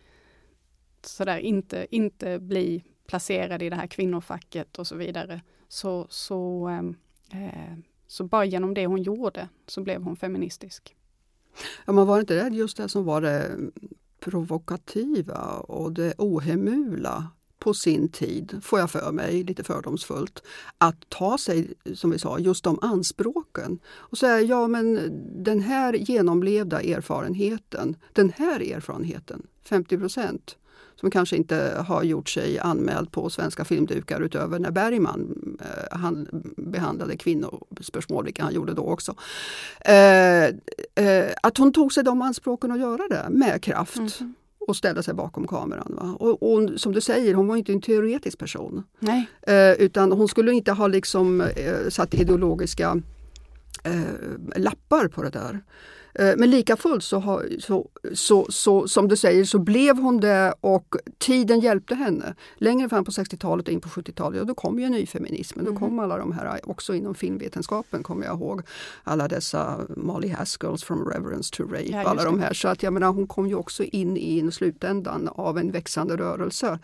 [1.01, 5.41] sådär inte, inte bli placerad i det här kvinnofacket och så vidare.
[5.67, 6.95] Så, så, ehm,
[7.31, 7.77] eh,
[8.09, 10.95] så bara genom det hon gjorde så blev hon feministisk.
[11.85, 13.57] Ja, man var inte rädd just det som var det
[14.19, 17.27] provokativa och det ohemula
[17.59, 20.43] på sin tid, får jag för mig, lite fördomsfullt,
[20.77, 23.79] att ta sig, som vi sa, just de anspråken.
[23.87, 24.99] Och säga, ja men
[25.43, 30.57] den här genomlevda erfarenheten, den här erfarenheten, 50 procent,
[30.99, 36.27] som kanske inte har gjort sig anmäld på svenska filmdukar utöver när Bergman eh, han
[36.57, 39.15] behandlade kvinnospörsmål, vilket han gjorde då också.
[39.81, 40.43] Eh,
[41.05, 44.33] eh, att hon tog sig de anspråken att göra det med kraft Mm.
[44.67, 45.95] och ställa sig bakom kameran.
[46.01, 46.15] Va?
[46.19, 48.83] Och, och som du säger, hon var inte en teoretisk person.
[48.99, 49.27] Nej.
[49.41, 53.01] Eh, utan hon skulle inte ha liksom eh, satt ideologiska
[53.83, 54.01] eh,
[54.55, 55.61] lappar på det där.
[56.19, 60.19] Eh, men lika fullt så, har, så, så, så, som du säger så blev hon
[60.19, 62.35] det och tiden hjälpte henne.
[62.55, 65.65] Längre fram på 60-talet och in på 70-talet, ja, då kom ju nyfeminismen.
[65.65, 68.61] Då kom alla de här, också inom filmvetenskapen kommer jag ihåg,
[69.03, 72.53] alla dessa Molly Haskells from Reverence to Rape, Ja, alla de här.
[72.53, 76.17] Så att jag menar, hon kom ju också in i en slutändan av en växande
[76.17, 76.79] rörelse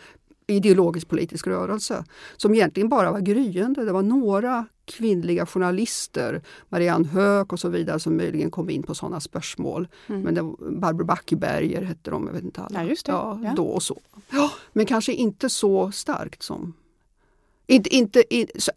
[0.48, 2.04] ideologisk politisk rörelse
[2.38, 3.86] som egentligen bara var gryende.
[3.86, 8.96] Det var några kvinnliga journalister, Marianne Höök och så vidare som möjligen kom in på
[8.96, 9.88] sådana spörsmål.
[10.08, 10.22] Mm.
[10.22, 10.42] Men det
[10.80, 12.84] Barbro Backeberger hette de, jag vet inte alla.
[12.84, 13.12] Ja, just det.
[13.12, 13.54] Ja, Ja.
[13.56, 14.02] Då och så.
[14.30, 16.74] Ja, men kanske inte så starkt som
[17.68, 18.24] inte, inte,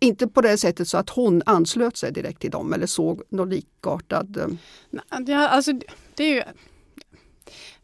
[0.00, 3.48] inte på det sättet så att hon anslöt sig direkt till dem eller såg något
[3.48, 4.36] likartad.
[4.36, 4.46] eh,
[5.26, 5.72] Ja, alltså,
[6.14, 6.42] det är ju...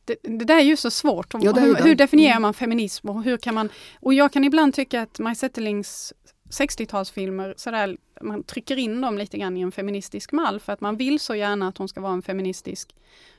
[0.04, 1.34] Det, det där är ju så svårt.
[1.34, 2.42] Ja, är ju hur, hur definierar Mm.
[2.42, 3.68] man feminism och hur kan man...
[4.00, 6.12] Och jag kan ibland tycka att Maj Zetterlings
[6.50, 10.96] 60-talsfilmer, sådär, man trycker in dem lite grann i en feministisk mall för att man
[10.96, 12.94] vill så gärna att hon ska vara en feministisk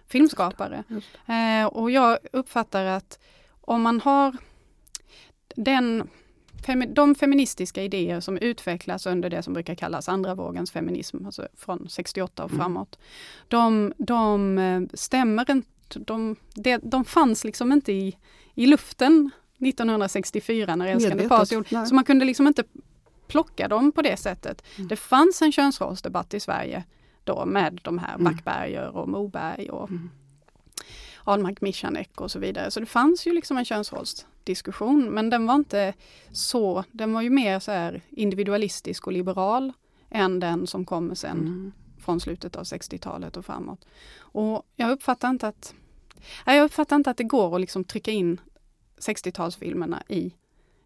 [0.08, 0.84] filmskapare.
[1.26, 3.20] Eh, och jag uppfattar att
[3.62, 4.38] om man har
[5.56, 6.10] den,
[6.66, 11.48] femi, de feministiska idéer som utvecklas under det som brukar kallas andra vågens feminism, alltså
[11.58, 12.62] från 68 och Mm.
[12.62, 13.00] framåt.
[13.48, 18.18] De, de eh, stämmer inte, de, de, de fanns liksom inte i,
[18.56, 21.86] i luften 1964 när Älskande par.
[21.86, 22.64] Så man kunde liksom inte
[23.28, 24.64] plocka dem på det sättet.
[24.78, 24.88] Mm.
[24.88, 26.84] Det fanns en könsrollsdebatt i Sverige
[27.24, 28.24] då med de här Mm.
[28.24, 30.10] Backberger och Moberg och Mm.
[31.24, 32.72] Ahlmark Michanek och så vidare.
[32.72, 35.94] Så det fanns ju liksom en könsrollsdiskussion men den var inte
[36.32, 39.74] så, den var ju mer så här individualistisk och liberal
[40.10, 41.72] än den som kommer sen Mm.
[42.00, 43.86] från slutet av 60-talet och framåt.
[44.18, 45.74] Och jag uppfattar inte att,
[46.46, 48.42] jag uppfattar inte att det går att liksom trycka in
[49.00, 50.34] 60-talsfilmerna i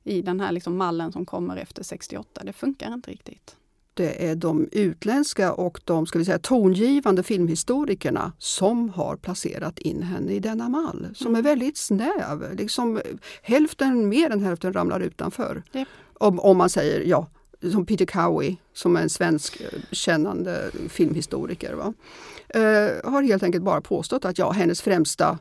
[0.04, 2.44] i den här liksom mallen som kommer efter 68.
[2.44, 3.56] Det funkar inte riktigt.
[3.94, 10.04] Det är de utländska och de ska vi säga, tongivande filmhistorikerna som har placerat in
[10.04, 11.40] henne i denna mall som Mm.
[11.40, 12.56] är väldigt snäv.
[12.58, 13.02] Liksom,
[13.42, 15.64] hälften, mer än hälften ramlar utanför.
[15.72, 15.88] Japp.
[16.14, 17.28] Om, om man säger ja,
[17.72, 21.74] som Peter Cowie som är en svensk eh, kännande filmhistoriker.
[21.74, 21.94] Va?
[22.50, 25.38] Eh, har helt enkelt bara påstått att ja, hennes främsta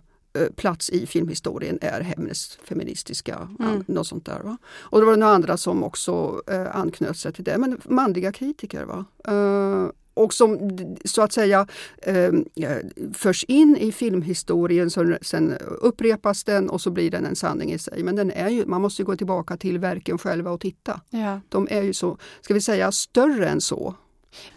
[0.56, 3.84] plats i filmhistorien är hennes feministiska, Mm.
[3.86, 4.40] något sånt där.
[4.40, 4.56] Va?
[4.80, 8.84] Och det var några andra som också eh, anknöt sig till det, men manliga kritiker.
[8.84, 9.04] Va?
[9.28, 10.70] Eh, och som
[11.04, 11.66] så att säga
[12.02, 12.16] eh,
[12.56, 12.76] eh,
[13.14, 17.78] förs in i filmhistorien, så sen upprepas den och så blir den en sanning i
[17.78, 18.02] sig.
[18.02, 21.00] Men den är ju, man måste gå tillbaka till verken själva och titta.
[21.10, 21.40] Ja.
[21.48, 23.94] De är ju så, ska vi säga, större än så.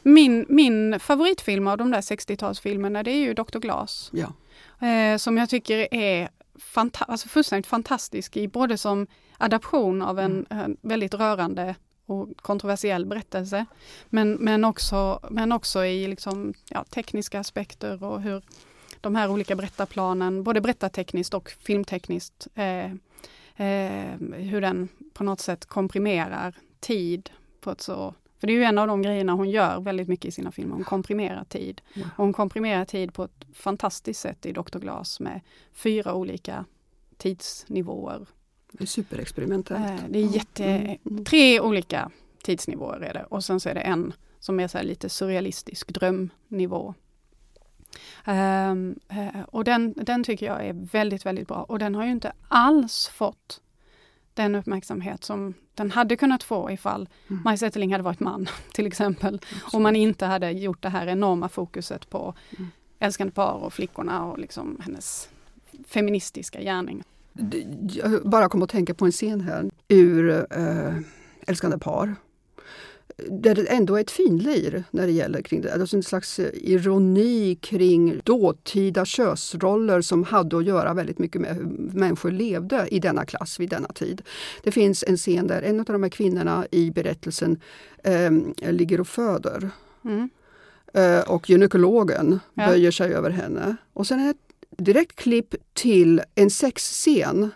[0.04, 3.60] Min, min favoritfilm av de där 60-talsfilmerna det är ju Dr.
[3.60, 4.10] Glas.
[4.14, 4.34] Ja.
[4.82, 10.46] Eh, som jag tycker är fanta alltså fullständigt fantastisk i både som adaption av en,
[10.50, 13.66] en väldigt rörande och kontroversiell berättelse.
[14.10, 18.44] Men, men, också, men också i liksom, ja, tekniska aspekter och hur
[19.02, 22.86] de här olika berättarplanen, både berättartekniskt och filmtekniskt, eh,
[23.68, 27.30] eh, hur den på något sätt komprimerar tid
[27.62, 30.26] på ett så för det är ju en av de grejerna hon gör väldigt mycket
[30.26, 30.76] i sina filmer.
[30.76, 31.82] Hon komprimerar tid.
[31.96, 34.80] Och hon komprimerar tid på ett fantastiskt sätt i Dr.
[34.80, 35.42] Glas med
[35.74, 36.66] fyra olika
[37.18, 38.26] tidsnivåer.
[38.72, 39.86] Det är superexperimentellt.
[39.86, 41.26] Eh, Det är jätte, Mm, mm.
[41.26, 42.12] tre olika
[42.44, 46.94] tidsnivåer är det och sen så är det en som är så lite surrealistisk drömnivå.
[48.26, 48.76] Eh,
[49.48, 53.08] och den, den tycker jag är väldigt, väldigt bra och den har ju inte alls
[53.08, 53.62] fått
[54.34, 57.42] den uppmärksamhet som den hade kunnat få ifall Mm.
[57.46, 59.42] Maj Zetterling hade varit man till exempel.
[59.74, 62.72] Och man inte hade gjort det här enorma fokuset på Mm.
[63.00, 65.30] älskande par och flickorna och liksom hennes
[65.88, 67.04] feministiska gärning.
[67.82, 70.96] Jag bara kom att tänka på en scen här ur äh,
[71.48, 72.16] Älskande par.
[73.18, 75.74] Där det ändå är ett finlir när det gäller kring det.
[75.74, 81.56] Alltså en slags eh, ironi kring dåtida könsroller som hade att göra väldigt mycket med
[81.56, 81.66] hur
[82.00, 84.22] människor levde i denna klass vid denna tid.
[84.64, 87.60] Det finns en scen där en av de här kvinnorna i berättelsen
[88.04, 88.32] eh,
[88.72, 89.70] ligger och föder.
[90.06, 90.30] Mm.
[90.94, 92.68] Eh, och gynekologen Ja.
[92.68, 93.76] böjer sig över henne.
[93.94, 97.50] Och sen är det ett direkt klipp till en sexscen.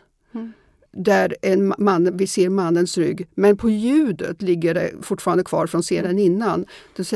[0.98, 5.82] Där en man, vi ser mannens rygg, men på ljudet ligger det fortfarande kvar från
[5.82, 6.66] scenen innan.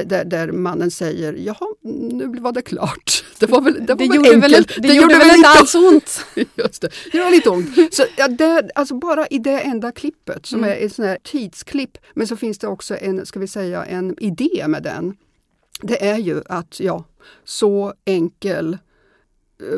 [0.06, 1.68] Där, där mannen säger Jaha,
[2.12, 3.24] nu var det klart.
[3.40, 4.78] Det var väl, det var Det, väl gjorde väl, enkelt.
[4.78, 6.26] inte- det, gjorde väl inte alls ont?
[6.56, 7.94] Just det, det var lite ont.
[7.94, 10.70] Så, ja, det, alltså bara i det enda klippet som Mm.
[10.70, 14.16] är ett sånt här tidsklipp, men så finns det också en, ska vi säga, en
[14.24, 15.14] idé med den.
[15.82, 17.04] Det är ju att, ja,
[17.46, 18.78] så enkel eh,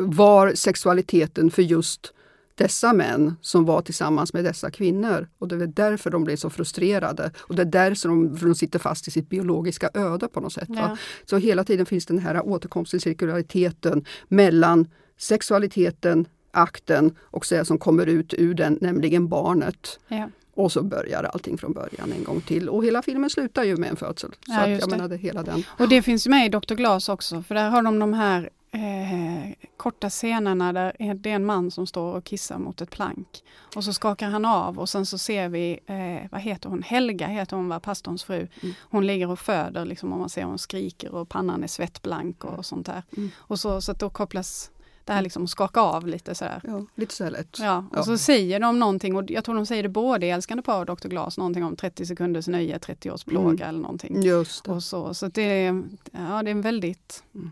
[0.00, 2.12] var sexualiteten för just
[2.54, 5.28] dessa män som var tillsammans med dessa kvinnor.
[5.38, 7.30] Och det är därför de blir så frustrerade.
[7.38, 10.68] Och det är därför de, de sitter fast i sitt biologiska öde på något sätt.
[10.68, 10.96] Ja.
[11.24, 14.86] Så hela tiden finns den här återkomsten, cirkulariteten mellan
[15.18, 20.00] sexualiteten, akten och det som kommer ut ur den, nämligen barnet.
[20.08, 20.28] Ja.
[20.54, 22.68] Och så börjar allting från början en gång till.
[22.68, 24.30] Och hela filmen slutar ju med en födsel.
[24.30, 24.96] Så Ja, att, just jag det.
[24.96, 25.64] menade hela den.
[25.78, 26.74] Och det finns med i Dr.
[26.74, 31.34] Glas också, för där har de de här eh, korta scenerna där är- det är
[31.34, 33.42] en man som står och kissar mot ett plank.
[33.76, 37.26] Och så skakar han av och sen så ser vi, eh, vad heter hon, Helga
[37.26, 38.48] heter hon, var pastorns fru.
[38.62, 38.74] Mm.
[38.80, 42.66] Hon ligger och föder, liksom, och man ser hon skriker och pannan är svettblank och
[42.66, 43.02] sånt där.
[43.16, 43.30] Mm.
[43.36, 44.70] Och så, så att då kopplas
[45.04, 46.60] det här liksom skaka av lite sådär.
[46.64, 47.58] Ja, lite så lätt.
[47.60, 48.02] Ja, och Ja.
[48.02, 50.96] så säger de någonting och jag tror de säger det både i Älskande par och
[50.96, 51.08] Dr.
[51.08, 53.68] Glas, någonting om 30 sekunders nöje, 30 års plåga Mm.
[53.68, 54.22] eller någonting.
[54.22, 54.70] Just det.
[54.72, 55.82] Och så, så det, är,
[56.12, 57.50] ja, det är en väldigt, Mm.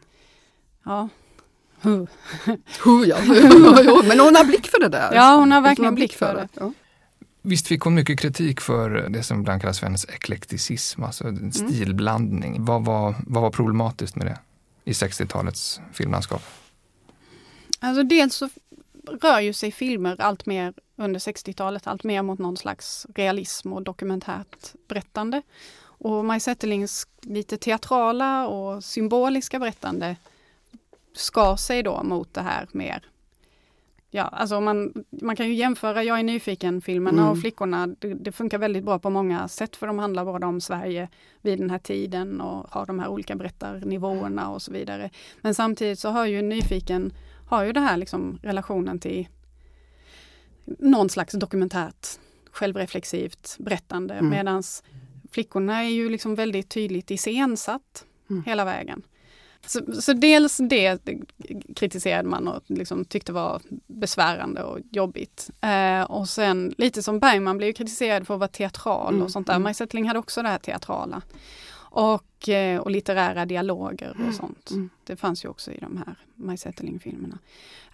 [0.85, 1.09] Ja.
[1.83, 2.05] Huh.
[2.85, 3.17] Huh, ja.
[4.09, 5.15] Men hon har blick för det där.
[5.15, 6.49] Ja, hon har Hon verkligen blick för det.
[6.55, 6.73] Ja.
[7.43, 11.45] Visst fick hon mycket kritik för det som ibland kallas för hennes eklekticism, alltså Mm.
[11.45, 12.65] en stilblandning.
[12.65, 14.39] Vad, var, vad var problematiskt med det
[14.85, 16.43] i 60-talets filmlandskap?
[17.81, 18.49] Alltså dels så
[19.23, 23.83] rör ju sig filmer allt mer under 60-talet, allt mer mot någon slags realism och
[23.83, 25.43] dokumentärt berättande.
[25.83, 30.17] Och Maj Zetterlings lite teatrala och symboliska berättande
[31.13, 33.07] skar sig då mot det här mer
[34.13, 37.31] Ja, alltså man, man kan ju jämföra Jag är nyfiken-filmerna Mm.
[37.33, 37.87] och Flickorna.
[37.87, 41.09] Det, det funkar väldigt bra på många sätt för de handlar både om Sverige
[41.41, 45.11] vid den här tiden och har de här olika berättarnivåerna och så vidare.
[45.41, 47.13] Men samtidigt så har ju Nyfiken
[47.49, 49.29] har ju det här liksom relationen till
[50.65, 52.07] någon slags dokumentärt
[52.53, 54.31] självreflexivt berättande Mm.
[54.31, 54.83] medans
[55.33, 58.43] Flickorna är ju liksom väldigt tydligt iscensatt Mm.
[58.47, 59.03] hela vägen.
[59.67, 60.99] Så, så dels det
[61.77, 65.51] kritiserade man och liksom tyckte var besvärande och jobbigt.
[65.61, 69.47] Eh, och sen lite som Bergman blev kritiserad för att vara teatral Mm, och sånt
[69.47, 69.55] där.
[69.55, 69.63] mm.
[69.63, 71.23] Maj Settling hade också det här teatrala.
[71.93, 74.71] Och, eh, och litterära dialoger och sånt.
[74.71, 74.91] mm.
[75.05, 77.39] Det fanns ju också i de här Maj Settling-filmerna.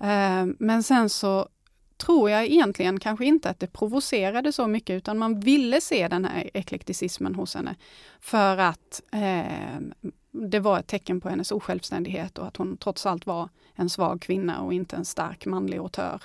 [0.00, 1.48] Eh, men sen så
[1.96, 6.24] tror jag egentligen kanske inte att det provocerade så mycket utan man ville se den
[6.24, 7.74] här eklekticismen hos henne.
[8.20, 10.10] För att eh,
[10.50, 14.20] det var ett tecken på hennes osjälvständighet och att hon trots allt var en svag
[14.20, 16.22] kvinna och inte en stark manlig auteur.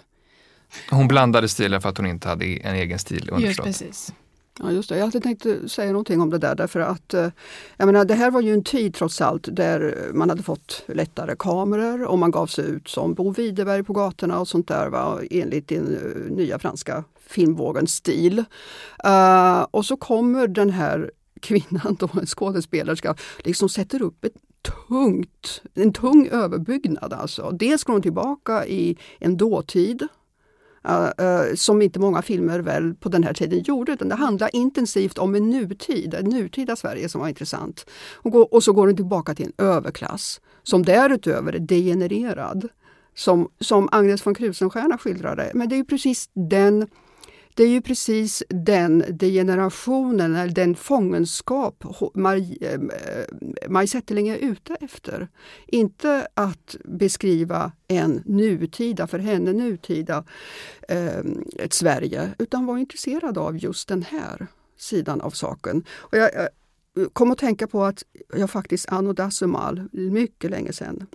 [0.90, 3.66] Hon blandade stilar för att hon inte hade en egen stil Just underförstått.
[3.66, 4.14] precis.
[4.60, 4.98] Ja, just det.
[4.98, 7.30] Jag hade tänkt säga någonting om det där därför att eh,
[7.78, 11.36] jag menar, det här var ju en tid trots allt där man hade fått lättare
[11.40, 15.20] kameror och man gav sig ut som Bo Widerberg på gatorna och sånt där va,
[15.32, 18.44] enligt den eh, nya franska filmvågens stil.
[19.04, 21.12] Eh, och så kommer den här
[21.42, 24.34] kvinnan, då, en skådespelerska, liksom sätter upp ett
[24.88, 27.14] tungt, en tung överbyggnad.
[27.14, 27.52] Alltså.
[27.52, 30.08] Dels går hon tillbaka i en dåtid
[30.90, 33.92] Uh, uh, som inte många filmer väl på den här tiden gjorde.
[33.92, 37.86] Utan det handlar intensivt om en nutid, en nutida Sverige som var intressant.
[38.14, 42.68] Och, går, och så går den tillbaka till en överklass som därutöver är degenererad.
[43.16, 45.52] Som, som Agnes von Krusenstjerna skildrade.
[45.54, 46.88] Men det är ju precis den
[47.54, 51.84] det är ju precis den degenerationen, eller den fångenskap
[52.14, 52.80] Maj, eh,
[53.70, 55.28] Maj Zetterling är ute efter.
[55.68, 60.24] Inte att beskriva en nutida, för henne nutida,
[60.88, 61.20] eh,
[61.56, 65.84] ett Sverige, utan vara intresserad av just den här sidan av saken.
[65.92, 66.50] Och jag, jag
[67.14, 71.08] kom att tänka på att jag faktiskt Anno Dassumal, mycket länge sedan,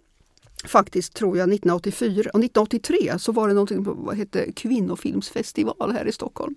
[0.66, 6.12] faktiskt tror jag 1984 och 1983 så var det någonting som hette kvinnofilmsfestival här i
[6.12, 6.54] Stockholm.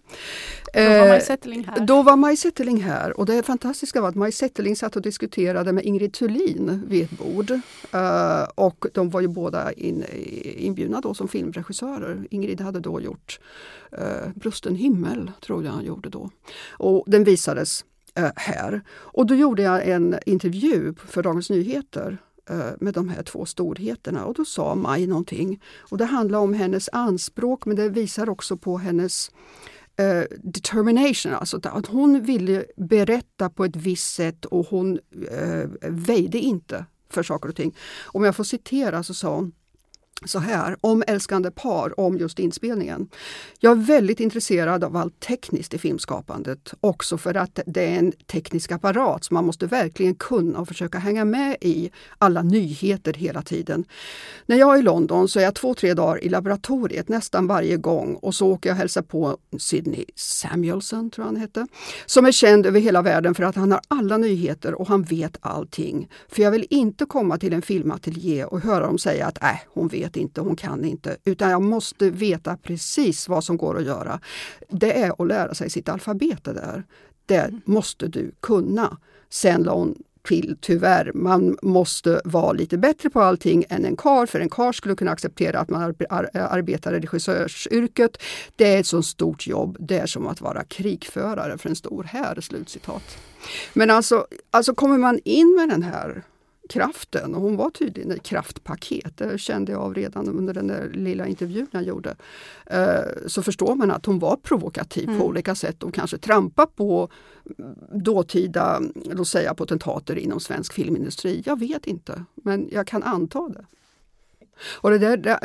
[0.74, 1.86] Då var Maj Zetterling här.
[1.86, 5.74] Då var Maj Zetterling här och det fantastiska var att Maj Zetterling satt och diskuterade
[5.74, 7.52] med Ingrid Thulin vid ett bord.
[7.52, 10.06] Uh, och de var ju båda in,
[10.58, 12.28] inbjudna då som filmregissörer.
[12.30, 13.40] Ingrid hade då gjort
[13.94, 16.30] uh, Brusten himmel, tror jag han gjorde då.
[16.70, 17.86] Och den visades
[18.36, 18.82] här.
[18.92, 22.18] Och då gjorde jag en intervju för Dagens Nyheter
[22.50, 25.62] Eh, med de här två storheterna och då sa Maj någonting.
[25.80, 29.32] Och det handlar om hennes anspråk men det visar också på hennes
[29.96, 35.00] eh, determination, alltså att hon ville berätta på ett visst sätt och hon
[35.32, 37.76] eh, väjde inte för saker och ting.
[38.06, 39.52] Om jag får citera så sa hon
[40.26, 43.10] så här, om älskande par, om just inspelningen.
[43.60, 48.12] Jag är väldigt intresserad av allt tekniskt i filmskapandet, också för att det är en
[48.12, 53.42] teknisk apparat som man måste verkligen kunna och försöka hänga med i alla nyheter hela
[53.42, 53.86] tiden.
[54.46, 57.78] När jag är i London så är jag två, tre dagar i laboratoriet nästan varje
[57.78, 61.68] gång och så åker jag och hälsar på Sidney Samuelson, tror jag han hette,
[62.06, 65.38] som är känd över hela världen för att han har alla nyheter och han vet
[65.42, 66.10] allting.
[66.28, 69.88] För jag vill inte komma till en filmateljé och höra dem säga att äh, hon
[69.88, 74.20] vet inte, hon kan inte, utan jag måste veta precis vad som går att göra.
[74.70, 76.84] Det är att lära sig sitt alfabet det där.
[77.26, 78.98] Det måste du kunna.
[79.30, 79.96] Sen la hon
[80.30, 84.72] till, tyvärr, man måste vara lite bättre på allting än en kar för en kar
[84.72, 88.18] skulle kunna acceptera att man ar ar arbetar i regissörsyrket.
[88.56, 92.04] Det är ett så stort jobb, det är som att vara krigförare för en stor
[92.04, 92.42] här.
[92.42, 93.18] Slutcitat.
[93.74, 96.24] Men alltså, alltså kommer man in med den här
[96.70, 97.36] kraften.
[97.36, 99.18] Och hon var tydligen ett kraftpaket.
[99.18, 102.16] Det kände jag av redan under den där lilla intervjun jag gjorde.
[103.28, 105.20] Så förstår man att hon var provokativ mm.
[105.20, 107.10] på olika sätt och kanske trampa på
[107.94, 111.44] dåtida låt säga, potentater inom svensk filmindustri.
[111.46, 113.66] Jag vet inte, men jag kan anta det.
[114.82, 115.40] Och det, där, det,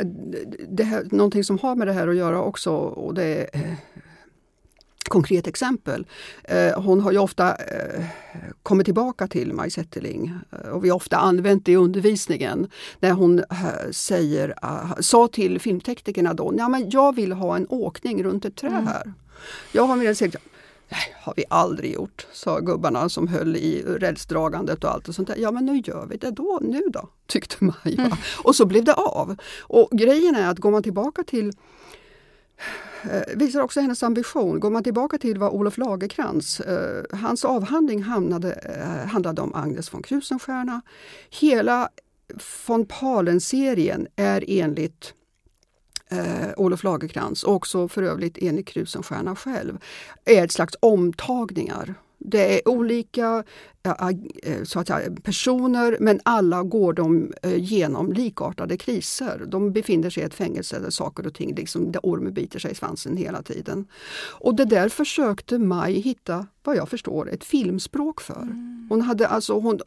[0.69, 3.77] det här, någonting som har med det här att göra också och det är
[5.09, 6.05] konkret exempel.
[6.43, 8.05] Eh, hon har ju ofta eh,
[8.63, 12.67] kommit tillbaka till Maj Zetterling eh, och vi har ofta använt det i undervisningen
[12.99, 13.43] när hon
[13.91, 14.55] säger,
[15.01, 19.01] sa till filmteknikerna då, ja, men jag vill ha en åkning runt ett träd här.
[19.01, 19.13] Mm.
[19.71, 20.35] Jag har med sagt,
[20.89, 25.27] Nej, har vi aldrig gjort, sa gubbarna som höll i rälsdragandet och allt och sånt
[25.27, 25.35] där.
[25.37, 28.05] Ja men nu gör vi det då, nu då, tyckte Maja.
[28.05, 28.11] Mm.
[28.43, 29.35] Och så blev det av.
[29.59, 31.51] Och grejen är att går man tillbaka till
[33.11, 34.59] Eh, visar också hennes ambition.
[34.59, 39.93] Går man tillbaka till vad Olof Lagerkrans, eh, hans avhandling hamnade, eh, handlade om Agnes
[39.93, 40.81] von Krusenstjerna.
[41.29, 41.89] Hela
[42.67, 45.13] von Palen-serien är enligt
[46.09, 49.77] eh, Olof Lagerkrans och också för övrigt enligt Krusenstjerna själv,
[50.25, 51.95] är ett slags omtagningar.
[52.17, 53.43] Det är olika
[54.63, 59.45] så att säga, personer men alla går de genom likartade kriser.
[59.47, 62.71] De befinner sig i ett fängelse där saker och ting, liksom, där ormen biter sig
[62.71, 63.87] i svansen hela tiden.
[64.39, 68.41] Och det där försökte Maj hitta, vad jag förstår, ett filmspråk för.
[68.41, 68.87] Mm.
[68.89, 69.79] Hon hade alltså, hon,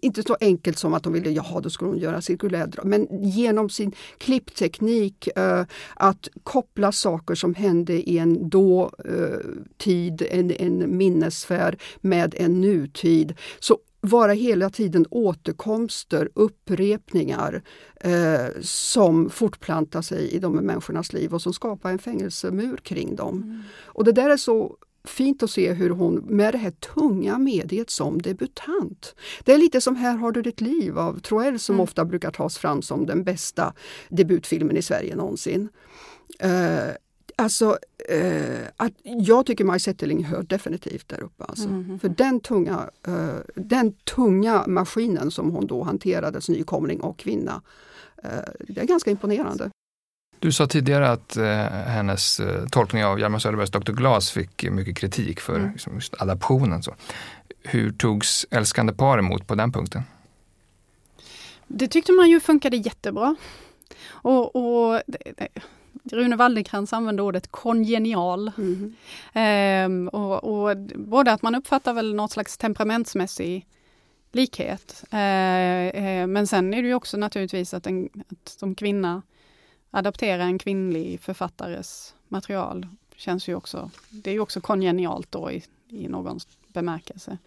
[0.00, 3.70] inte så enkelt som att hon ville, jaha då skulle hon göra cirkulärdrag, men genom
[3.70, 5.62] sin klippteknik uh,
[5.94, 9.36] att koppla saker som hände i en då uh,
[9.76, 13.33] tid, en, en minnessfär med en nutid.
[13.60, 17.62] Så vara hela tiden återkomster, upprepningar
[18.00, 23.42] eh, som fortplantar sig i de människornas liv och som skapar en fängelsemur kring dem.
[23.42, 23.62] Mm.
[23.84, 27.90] Och det där är så fint att se hur hon med det här tunga mediet
[27.90, 29.14] som debutant.
[29.44, 31.82] Det är lite som Här har du ditt liv av Troell som mm.
[31.82, 33.74] ofta brukar tas fram som den bästa
[34.08, 35.68] debutfilmen i Sverige någonsin.
[36.44, 36.94] Uh,
[37.36, 37.78] Alltså,
[38.08, 41.44] eh, att jag tycker Maj Zetterling hör definitivt där uppe.
[41.44, 41.68] Alltså.
[41.68, 41.98] Mm.
[41.98, 47.62] För den tunga, eh, den tunga maskinen som hon då hanterade som nykomling och kvinna,
[48.22, 48.30] eh,
[48.68, 49.70] det är ganska imponerande.
[50.38, 53.92] Du sa tidigare att eh, hennes eh, tolkning av Hjalmar Söderbergs Dr.
[53.92, 55.72] Glas fick mycket kritik för mm.
[55.72, 56.82] liksom, adaptionen.
[56.82, 56.94] Så.
[57.62, 60.02] Hur togs Älskande par emot på den punkten?
[61.66, 63.36] Det tyckte man ju funkade jättebra.
[64.08, 65.02] Och, och
[66.02, 68.52] Rune Waldenkrantz använde ordet kongenial.
[68.58, 68.94] Mm.
[69.32, 73.66] Ehm, och, och, både att man uppfattar väl något slags temperamentsmässig
[74.32, 75.04] likhet.
[75.10, 79.22] Ehm, eh, men sen är det ju också naturligtvis att, en, att som kvinna
[79.90, 82.86] adaptera en kvinnlig författares material
[83.16, 87.38] känns ju också, det är ju också kongenialt då i, i någon bemärkelse.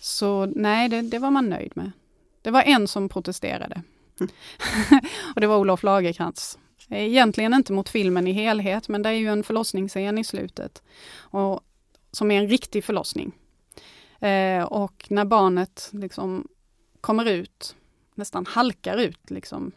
[0.00, 1.90] Så nej, det, det var man nöjd med.
[2.42, 3.82] Det var en som protesterade.
[4.20, 4.32] Mm.
[5.34, 6.58] och det var Olof Lagerkrantz
[6.90, 10.82] Egentligen inte mot filmen i helhet, men det är ju en förlossningsscen i slutet.
[11.18, 11.60] Och,
[12.10, 13.32] som är en riktig förlossning.
[14.20, 16.48] Eh, och när barnet liksom
[17.00, 17.76] kommer ut,
[18.14, 19.72] nästan halkar ut liksom,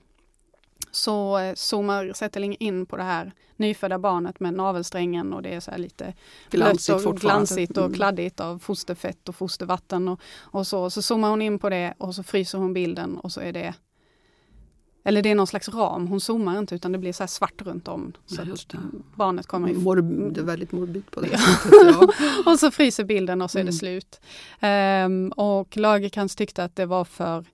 [0.92, 5.60] så eh, zoomar Zetterling in på det här nyfödda barnet med navelsträngen och det är
[5.60, 6.14] så lite
[6.50, 7.96] glansigt, och, glansigt och mm.
[7.96, 10.90] kladdigt av fosterfett och fostervatten och, och så.
[10.90, 13.74] Så zoomar hon in på det och så fryser hon bilden och så är det
[15.04, 17.88] eller det är någon slags ram, hon zoomar inte utan det blir så svart runt
[17.88, 18.14] om.
[18.26, 18.42] Så
[18.72, 18.80] ja,
[19.16, 19.74] barnet kommer i...
[19.74, 21.72] Morb, det är väldigt morbid på det sättet.
[21.72, 22.08] Ja.
[22.52, 24.02] och så fryser bilden och så är det mm.
[24.02, 24.22] slut.
[24.62, 27.46] Um, och Lagerkrantz tyckte att det var för,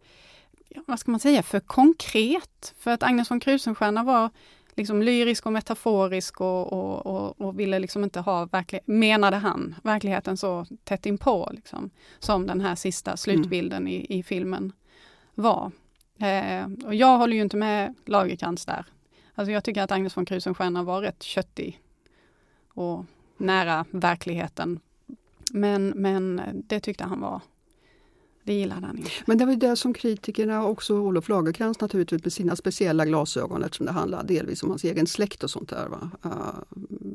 [0.88, 2.74] vad ska man säga, för konkret.
[2.80, 4.30] För att Agnes von Krusenstjerna var
[4.76, 9.76] liksom lyrisk och metaforisk och, och, och, och, ville liksom inte ha, verklig, menade han,
[9.84, 11.90] verkligheten så tätt inpå liksom,
[12.20, 13.94] som den här sista slutbilden mm.
[13.94, 14.72] i, i filmen
[15.36, 15.72] var.
[16.20, 18.86] Eh, och jag håller ju inte med Lagerkrans där.
[19.36, 21.82] Alltså jag tycker att Agnes von Krusenstjerna var rätt köttig
[22.74, 23.06] och
[23.38, 24.80] nära verkligheten.
[25.52, 27.42] Men, men det tyckte han var
[28.48, 29.10] det gillade han inte.
[29.26, 33.86] Men det var det som kritikerna, också Olof Lagercrantz naturligtvis med sina speciella glasögon eftersom
[33.86, 35.88] det handlar delvis om hans egen släkt och sånt där.
[35.88, 36.12] Va?
[36.26, 36.32] Uh,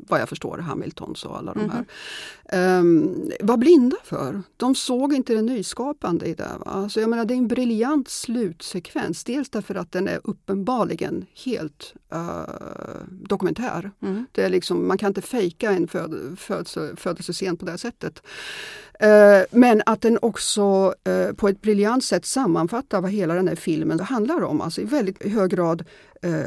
[0.09, 1.85] vad jag förstår, Hamiltons och alla de här.
[2.78, 4.43] Um, var blinda för.
[4.57, 6.51] De såg inte det nyskapande i det.
[6.64, 6.70] Va?
[6.70, 9.24] Alltså, jag menar, det är en briljant slutsekvens.
[9.24, 12.43] Dels därför att den är uppenbarligen helt uh,
[13.09, 13.91] dokumentär.
[14.03, 14.26] Mm.
[14.33, 18.22] Det är liksom, man kan inte fejka en föd, födelse, födelsescen på det sättet.
[19.03, 23.55] Eh, men att den också eh, på ett briljant sätt sammanfattar vad hela den här
[23.55, 24.61] filmen handlar om.
[24.61, 25.84] Alltså i väldigt hög grad
[26.23, 26.47] eh,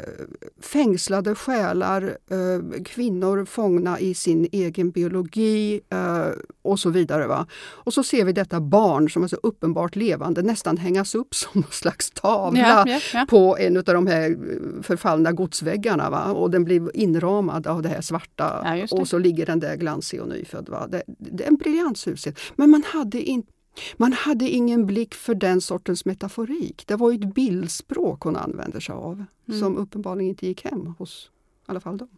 [0.61, 6.27] fängslade själar, eh, kvinnor fångna i sin egen biologi eh,
[6.61, 7.27] och så vidare.
[7.27, 7.47] Va?
[7.55, 11.51] Och så ser vi detta barn som är så uppenbart levande nästan hängas upp som
[11.53, 13.25] någon slags tavla ja, ja, ja.
[13.29, 14.37] på en av de här
[14.83, 16.09] förfallna godsväggarna.
[16.09, 16.31] Va?
[16.31, 20.27] Och den blir inramad av det här svarta och så ligger den där glansig och
[20.27, 20.69] nyfödd.
[20.69, 20.87] Va?
[20.87, 22.39] Det, det är en briljant sushet.
[22.55, 23.54] Men man hade inte
[23.97, 26.83] man hade ingen blick för den sortens metaforik.
[26.87, 29.59] Det var ett bildspråk hon använde sig av mm.
[29.59, 31.29] som uppenbarligen inte gick hem hos
[31.67, 32.09] i alla fall dem.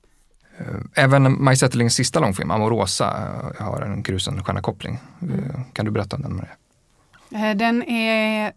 [0.57, 3.05] Eh, även Maj Zetterlings sista långfilm, Amorosa,
[3.59, 4.99] eh, har en grusen koppling.
[5.21, 5.39] Mm.
[5.39, 6.35] Eh, kan du berätta om den?
[6.35, 6.55] Maria?
[7.55, 8.53] Den är,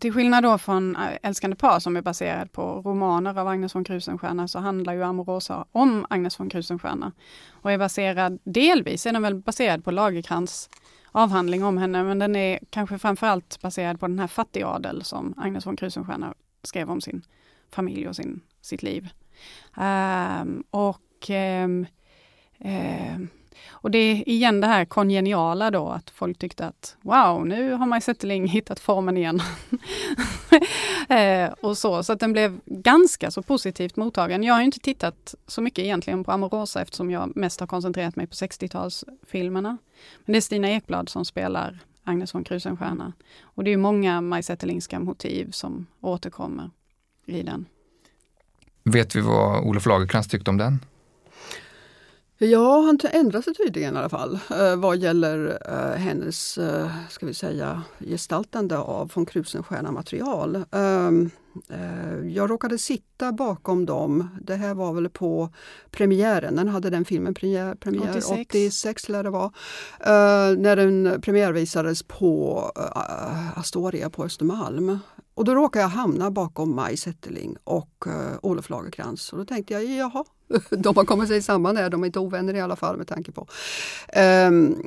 [0.00, 4.48] till skillnad då från Älskande par som är baserad på romaner av Agnes von Krusenstjerna
[4.48, 7.12] så handlar ju Amorosa om Agnes von Krusenstjerna.
[7.50, 10.68] Och är baserad, delvis är den väl baserad på Lagerkrans
[11.12, 15.66] avhandling om henne, men den är kanske framförallt baserad på den här fattigadel som Agnes
[15.66, 17.22] von Krusenstjerna skrev om sin
[17.70, 19.08] familj och sin, sitt liv.
[19.76, 21.86] Um, och um,
[22.58, 23.28] um,
[23.70, 27.86] och det är igen det här kongeniala då, att folk tyckte att wow, nu har
[27.86, 29.42] Maj Zetterling hittat formen igen.
[31.08, 34.42] eh, och så, så att den blev ganska så positivt mottagen.
[34.42, 38.26] Jag har inte tittat så mycket egentligen på Amorosa eftersom jag mest har koncentrerat mig
[38.26, 39.76] på 60-talsfilmerna.
[40.24, 43.12] Men det är Stina Ekblad som spelar Agnes von Krusenstjerna.
[43.42, 46.70] Och det är många Maj Zetterlingska motiv som återkommer
[47.26, 47.66] i den.
[48.84, 50.78] Vet vi vad Olof Lagercrantz tyckte om den?
[52.44, 57.26] Ja, han ändrar sig tydligen i alla fall eh, vad gäller eh, hennes, eh, ska
[57.26, 60.64] vi säga, gestaltande av von Krusenstjerna material.
[60.72, 61.30] Ehm,
[61.68, 64.28] eh, jag råkade sitta bakom dem.
[64.42, 65.48] Det här var väl på
[65.90, 66.56] premiären.
[66.56, 68.48] Den hade den filmen premiär, premiär 86.
[68.48, 69.52] 86 lär det vara.
[70.56, 72.60] När den premiärvisades på
[73.56, 74.98] Astoria på Östermalm.
[75.34, 78.04] Och då råkade jag hamna bakom Maj Zetterling och
[78.42, 79.32] Olof Lagerkrantz.
[79.32, 80.24] Och då tänkte jag, jaha,
[80.70, 83.32] de har kommit sig samman här, de är inte ovänner i alla fall med tanke
[83.32, 83.46] på.
[84.48, 84.82] Um,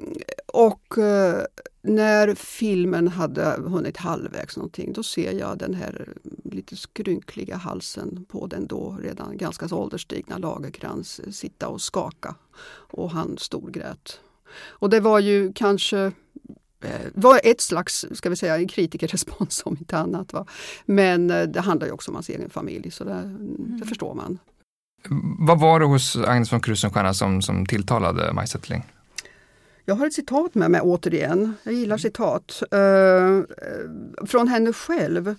[0.46, 1.42] och uh,
[1.82, 6.14] när filmen hade hunnit halvvägs någonting, då ser jag den här
[6.44, 12.36] lite skrynkliga halsen på den då redan ganska så ålderstigna Lagerkrantz sitta och skaka.
[12.92, 14.20] Och han storgrät.
[14.68, 16.12] Och det var ju kanske
[16.86, 20.34] Eh, var ett slags ska vi säga, kritikerrespons om inte annat.
[20.34, 20.46] Va?
[20.86, 23.78] Men eh, det handlar ju också om hans egen familj så det, mm.
[23.80, 24.40] det förstår man.
[25.40, 28.84] Vad var det hos Agnes von Krusenstjerna som, som tilltalade Maj Zetterling?
[29.86, 31.54] Jag har ett citat med mig återigen.
[31.64, 32.64] Jag gillar citat.
[32.72, 35.36] Eh, eh från henne själv.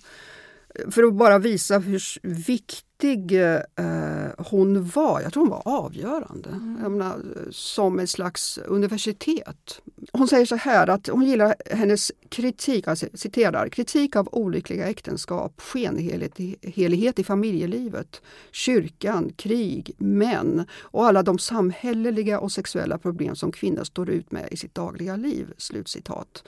[0.91, 5.21] För att bara visa hur viktig viktig eh, hon var.
[5.21, 6.49] Jag tror hon var avgörande.
[6.49, 6.97] Mm.
[6.97, 7.19] Menar,
[7.51, 9.81] som ett slags universitet.
[10.13, 15.61] Hon säger så här att hon gillar hennes kritik, alltså, citerar, kritik av olyckliga äktenskap,
[15.61, 18.21] skenhelighet i familjelivet,
[18.51, 24.47] kyrkan, krig, män och alla de samhälleliga och sexuella problem som kvinnor står ut med
[24.51, 25.53] i sitt dagliga liv.
[25.57, 26.43] Slutcitat.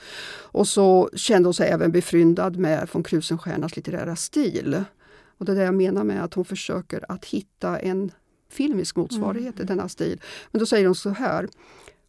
[0.51, 4.83] Och så kände hon sig även befryndad med von Krusenstjernas litterära stil.
[5.39, 8.11] Och det är det jag menar med att hon försöker att hitta en
[8.51, 9.63] filmisk motsvarighet mm.
[9.63, 10.21] i denna stil.
[10.51, 11.47] Men då säger hon så här.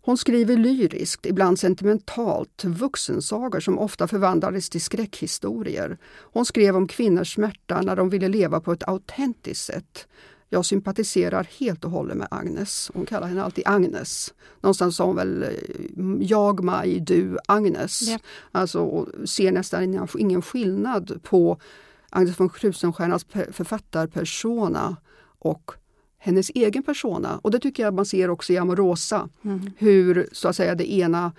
[0.02, 5.98] Hon skriver lyriskt, ibland sentimentalt, vuxensagor som ofta förvandlades till skräckhistorier.
[6.32, 10.08] Hon skrev om kvinnors smärta när de ville leva på ett autentiskt sätt.
[10.48, 12.90] Jag sympatiserar helt och hållet med Agnes.
[12.94, 14.34] Hon kallar henne alltid Agnes.
[14.60, 15.48] Någonstans sa hon väl eh,
[16.20, 18.08] jag, Maj, du, Agnes.
[18.08, 18.22] Yep.
[18.52, 21.60] Alltså ser nästan ingen skillnad på
[22.10, 24.96] Agnes von Krusenstjernas författarpersona
[25.38, 25.70] och
[26.18, 27.40] hennes egen persona.
[27.42, 29.28] Och det tycker jag man ser också i Amorosa.
[29.42, 29.70] Mm.
[29.78, 31.32] Hur så att säga det ena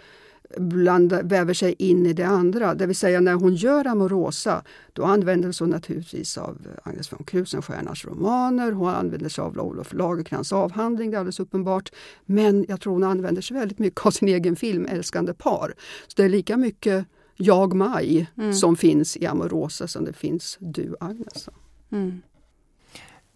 [0.58, 2.76] bland, väver sig in i det andra.
[2.76, 4.64] Det vill säga när hon gör Amorosa,
[4.94, 10.54] då använder hon naturligtvis av Agnes von Krusenstjernas romaner, hon använder sig av Olof Lagercrantz
[10.54, 11.92] avhandling, det är alldeles uppenbart.
[12.26, 15.74] Men jag tror hon använder sig väldigt mycket av sin egen film Älskande par.
[16.08, 17.06] Så det är lika mycket
[17.42, 18.54] jag Maj mm.
[18.54, 21.50] som finns i Amorosa som det finns du Agnes.
[21.92, 22.22] Mm.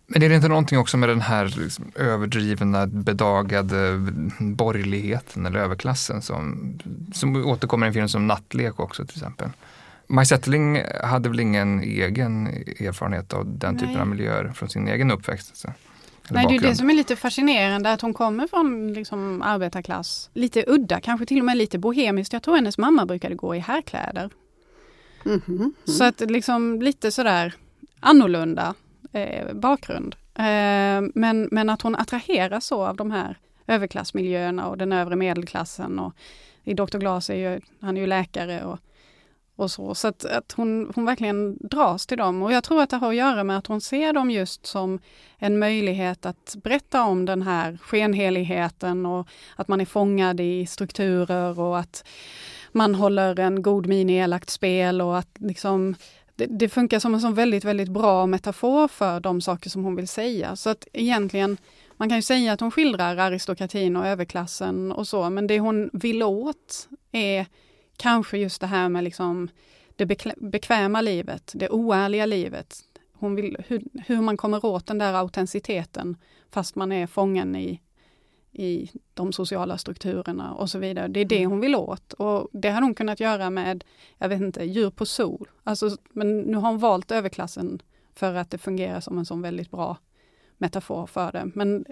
[0.07, 3.99] Men är det inte någonting också med den här liksom överdrivna, bedagade
[4.39, 6.73] borgerligheten eller överklassen som,
[7.13, 9.49] som återkommer i en film som Nattlek också till exempel?
[10.07, 12.47] Maj Zetterling hade väl ingen egen
[12.79, 15.57] erfarenhet av den typen av miljöer från sin egen uppväxt?
[15.57, 15.69] Så.
[16.29, 20.29] Nej, det är det som är lite fascinerande att hon kommer från liksom, arbetarklass.
[20.33, 22.33] Lite udda, kanske till och med lite bohemiskt.
[22.33, 24.29] Jag tror hennes mamma brukade gå i herrkläder.
[25.25, 25.55] Mm -hmm.
[25.55, 25.73] Mm.
[25.85, 27.53] Så att liksom lite sådär
[27.99, 28.73] annorlunda
[29.11, 30.15] eh, bakgrund.
[30.35, 35.99] Eh, men, men att hon attraheras så av de här överklassmiljöerna och den övre medelklassen.
[35.99, 36.13] Och
[36.63, 36.97] I Dr.
[36.97, 38.79] Glas är ju, han är ju läkare och
[39.55, 39.95] och så.
[39.95, 42.43] Så att, att hon, hon verkligen dras till dem.
[42.43, 44.99] Och jag tror att det har att göra med att hon ser dem just som
[45.37, 51.59] en möjlighet att berätta om den här skenheligheten och att man är fångad i strukturer
[51.59, 52.07] och att
[52.71, 55.95] man håller en god min i elakt spel och att liksom
[56.35, 59.95] det, det, funkar som en sån väldigt, väldigt bra metafor för de saker som hon
[59.95, 60.55] vill säga.
[60.55, 61.57] Så att egentligen,
[61.97, 65.89] man kan ju säga att hon skildrar aristokratin och överklassen och så, men det hon
[65.93, 67.45] vill åt är
[67.97, 69.49] kanske just det här med liksom
[69.95, 70.05] det
[70.37, 72.79] bekväma livet, det oärliga livet.
[73.13, 76.17] Hon vill, hur, hur man kommer åt den där autenticiteten
[76.51, 77.81] fast man är fången i,
[78.51, 81.07] i de sociala strukturerna och så vidare.
[81.07, 81.51] Det är det mm.
[81.51, 83.83] hon vill åt och det har hon kunnat göra med,
[84.17, 85.49] jag vet inte, djur på sol.
[85.63, 87.81] Alltså, men nu har hon valt överklassen
[88.13, 89.97] för att det fungerar som en sån väldigt bra
[90.57, 91.51] metafor för det.
[91.53, 91.85] Men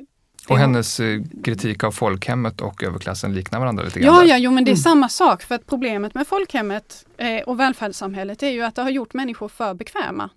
[0.48, 4.16] och hennes eh, kritik av folkhemmet och överklassen liknar varandra lite grann?
[4.16, 4.84] Ja, ja jo, men det är mm.
[4.84, 5.44] samma sak.
[5.44, 9.48] För att problemet med folkhemmet eh, och välfärdssamhället är ju att det har gjort människor
[9.48, 10.30] för bekväma.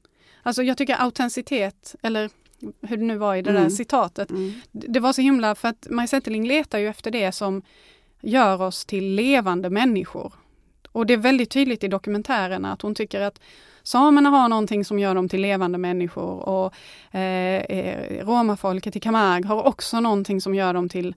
[0.42, 2.30] Alltså jag tycker autenticitet, eller
[2.82, 3.62] hur det nu var i det mm.
[3.62, 4.52] där citatet, mm.
[4.72, 7.62] det var så himla för att Maj Zetterling letar ju efter det som
[8.20, 10.32] gör oss till levande människor.
[10.92, 13.40] Och det är väldigt tydligt i dokumentärerna att hon tycker att
[13.87, 16.74] samerna har någonting som gör dem till levande människor och
[17.11, 21.14] eh, eh, romafolket i Camargue har också någonting som gör dem till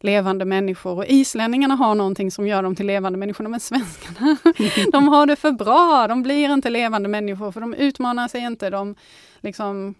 [0.00, 0.96] levande människor.
[0.96, 4.36] Och islänningarna har någonting som gör dem till levande människor, men svenskarna,
[4.92, 6.06] de har det för bra.
[6.08, 8.70] De blir inte levande människor för de utmanar sig inte.
[8.70, 8.94] De
[9.40, 9.94] liksom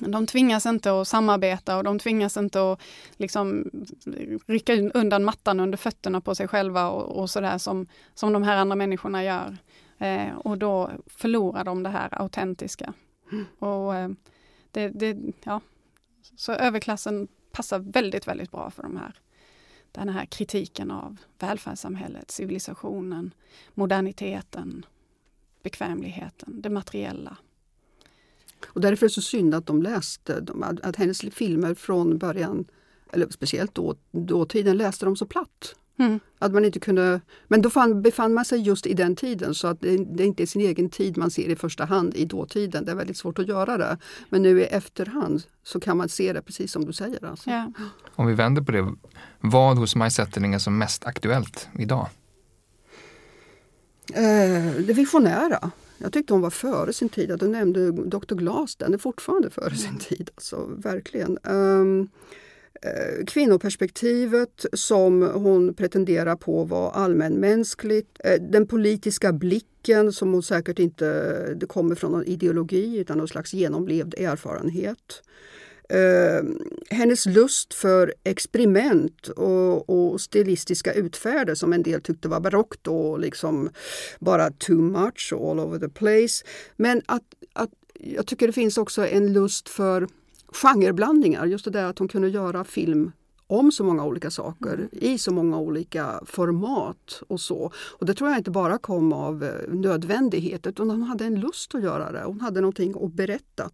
[0.00, 2.80] de tvingas inte att samarbeta och de tvingas inte att
[3.16, 3.70] liksom
[4.46, 8.56] rycka undan mattan under fötterna på sig själva och, och sådär som, som de här
[8.56, 9.56] andra människorna gör.
[10.00, 12.92] Eh, och då förlorar de det här autentiska.
[13.32, 13.44] Mm.
[13.58, 14.10] Och eh,
[14.70, 15.60] det, det, ja.
[16.36, 19.20] Så överklassen passar väldigt, väldigt bra för de här
[19.92, 23.34] den här kritiken av välfärdssamhället, civilisationen,
[23.74, 24.86] moderniteten,
[25.62, 27.36] bekvämligheten, det materiella.
[28.66, 30.46] Och därför är det så synd att de läste,
[30.82, 32.64] att hennes filmer från början,
[33.12, 35.74] eller speciellt då, dåtiden, läste de så platt.
[36.00, 36.20] Mm.
[36.38, 39.66] Att man inte kunde, men då fann, befann man sig just i den tiden så
[39.66, 42.84] att det, det är inte sin egen tid man ser i första hand i dåtiden.
[42.84, 43.98] Det är väldigt svårt att göra det.
[44.28, 47.24] Men nu i efterhand så kan man se det precis som du säger.
[47.24, 47.50] Alltså.
[47.50, 47.72] Ja.
[48.14, 48.92] Om vi vänder på det,
[49.40, 52.08] vad hos Maj Zetterling är som mest aktuellt idag?
[54.14, 55.70] Eh, det visionära.
[55.98, 57.36] Jag tyckte hon var före sin tid.
[57.38, 58.34] Du nämnde Dr.
[58.34, 60.30] Glas, den är fortfarande före sin tid.
[60.34, 61.38] Alltså, verkligen.
[61.42, 62.08] Um, Eh,
[62.82, 68.20] Eh, kvinnoperspektivet som hon pretenderar på var allmänmänskligt.
[68.24, 73.28] Eh, den politiska blicken som hon säkert inte det kommer från någon ideologi utan någon
[73.28, 75.22] slags genomlevd erfarenhet.
[75.88, 76.44] Eh,
[76.90, 83.20] hennes lust för experiment och, och, stilistiska utfärder som en del tyckte var barockt och
[83.20, 83.70] liksom
[84.18, 86.44] bara too much all over the place.
[86.76, 90.08] Men att, att jag tycker det finns också en lust för
[90.52, 91.46] genreblandningar.
[91.46, 93.12] Just det där att hon kunde göra film
[93.46, 94.88] om så många olika saker mm.
[94.92, 97.72] i så många olika format och så.
[97.98, 101.74] Och det tror jag inte bara kom av eh, nödvändighet utan hon hade en lust
[101.74, 102.22] att göra det.
[102.24, 103.70] Hon hade någonting att berätta.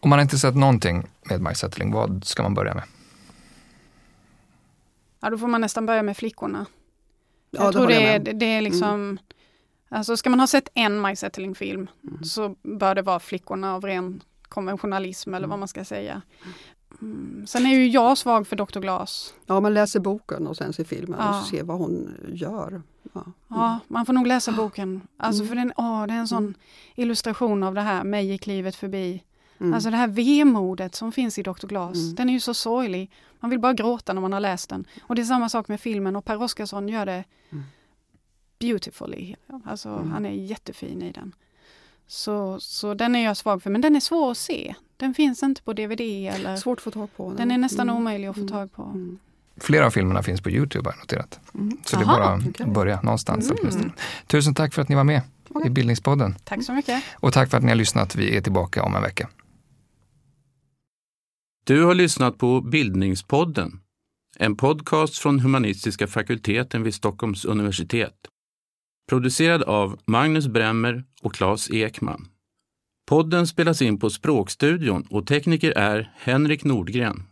[0.00, 2.84] Om man inte sett någonting med Maj Zetterling, vad ska man börja med?
[5.20, 6.66] Ja, då får man nästan börja med flickorna.
[7.50, 9.18] Jag ja, tror det, är, det är liksom mm.
[9.94, 12.24] Alltså ska man ha sett en Maj Zetterling-film mm.
[12.24, 14.22] så bör det vara Flickorna av ren
[14.52, 15.60] konventionalism eller vad mm.
[15.60, 16.22] man ska säga.
[17.02, 17.46] Mm.
[17.46, 18.80] Sen är ju jag svag för Dr.
[18.80, 19.34] Glas.
[19.46, 21.40] Ja, man läser boken och sen ser filmen ja.
[21.40, 22.82] och ser vad hon gör.
[23.12, 23.20] Ja.
[23.20, 23.32] Mm.
[23.48, 23.78] ja.
[23.88, 25.00] man får nog läsa boken.
[25.16, 26.54] Alltså för den, åh, det är en sån mm.
[26.94, 29.22] illustration av det här, mig gick livet förbi.
[29.58, 29.74] Mm.
[29.74, 31.66] Alltså det här vemodet som finns i Dr.
[31.66, 32.14] Glas, mm.
[32.14, 33.10] den är ju så sorglig.
[33.40, 34.84] Man vill bara gråta när man har läst den.
[35.02, 37.64] Och det är samma sak med filmen och Per Oscarsson gör det mm.
[38.58, 39.34] beautifully.
[39.64, 41.34] Alltså han är jättefin i den.
[42.06, 44.74] Så, så den är jag svag för, men den är svår att se.
[44.96, 46.00] Den finns inte på DVD.
[46.00, 47.32] Eller, Svårt att få tag på.
[47.32, 47.96] Den är nästan mm.
[47.96, 48.52] omöjlig att få mm.
[48.52, 48.82] tag på.
[48.82, 49.18] Mm.
[49.56, 51.40] Flera av filmerna finns på Youtube har jag noterat.
[51.54, 51.78] Mm.
[51.84, 52.66] Så Aha, det är bara okay.
[52.66, 53.50] att börja någonstans.
[53.50, 53.92] Mm.
[54.26, 55.66] Tusen tack för att ni var med okay.
[55.66, 56.34] i Bildningspodden.
[56.44, 57.04] Tack så mycket.
[57.14, 58.14] Och tack för att ni har lyssnat.
[58.16, 59.28] Vi är tillbaka om en vecka.
[61.64, 63.80] Du har lyssnat på Bildningspodden,
[64.38, 68.14] en podcast från humanistiska fakulteten vid Stockholms universitet.
[69.08, 72.28] Producerad av Magnus Bremmer och Claes Ekman.
[73.08, 77.22] Podden spelas in på Språkstudion och tekniker är Henrik Nordgren.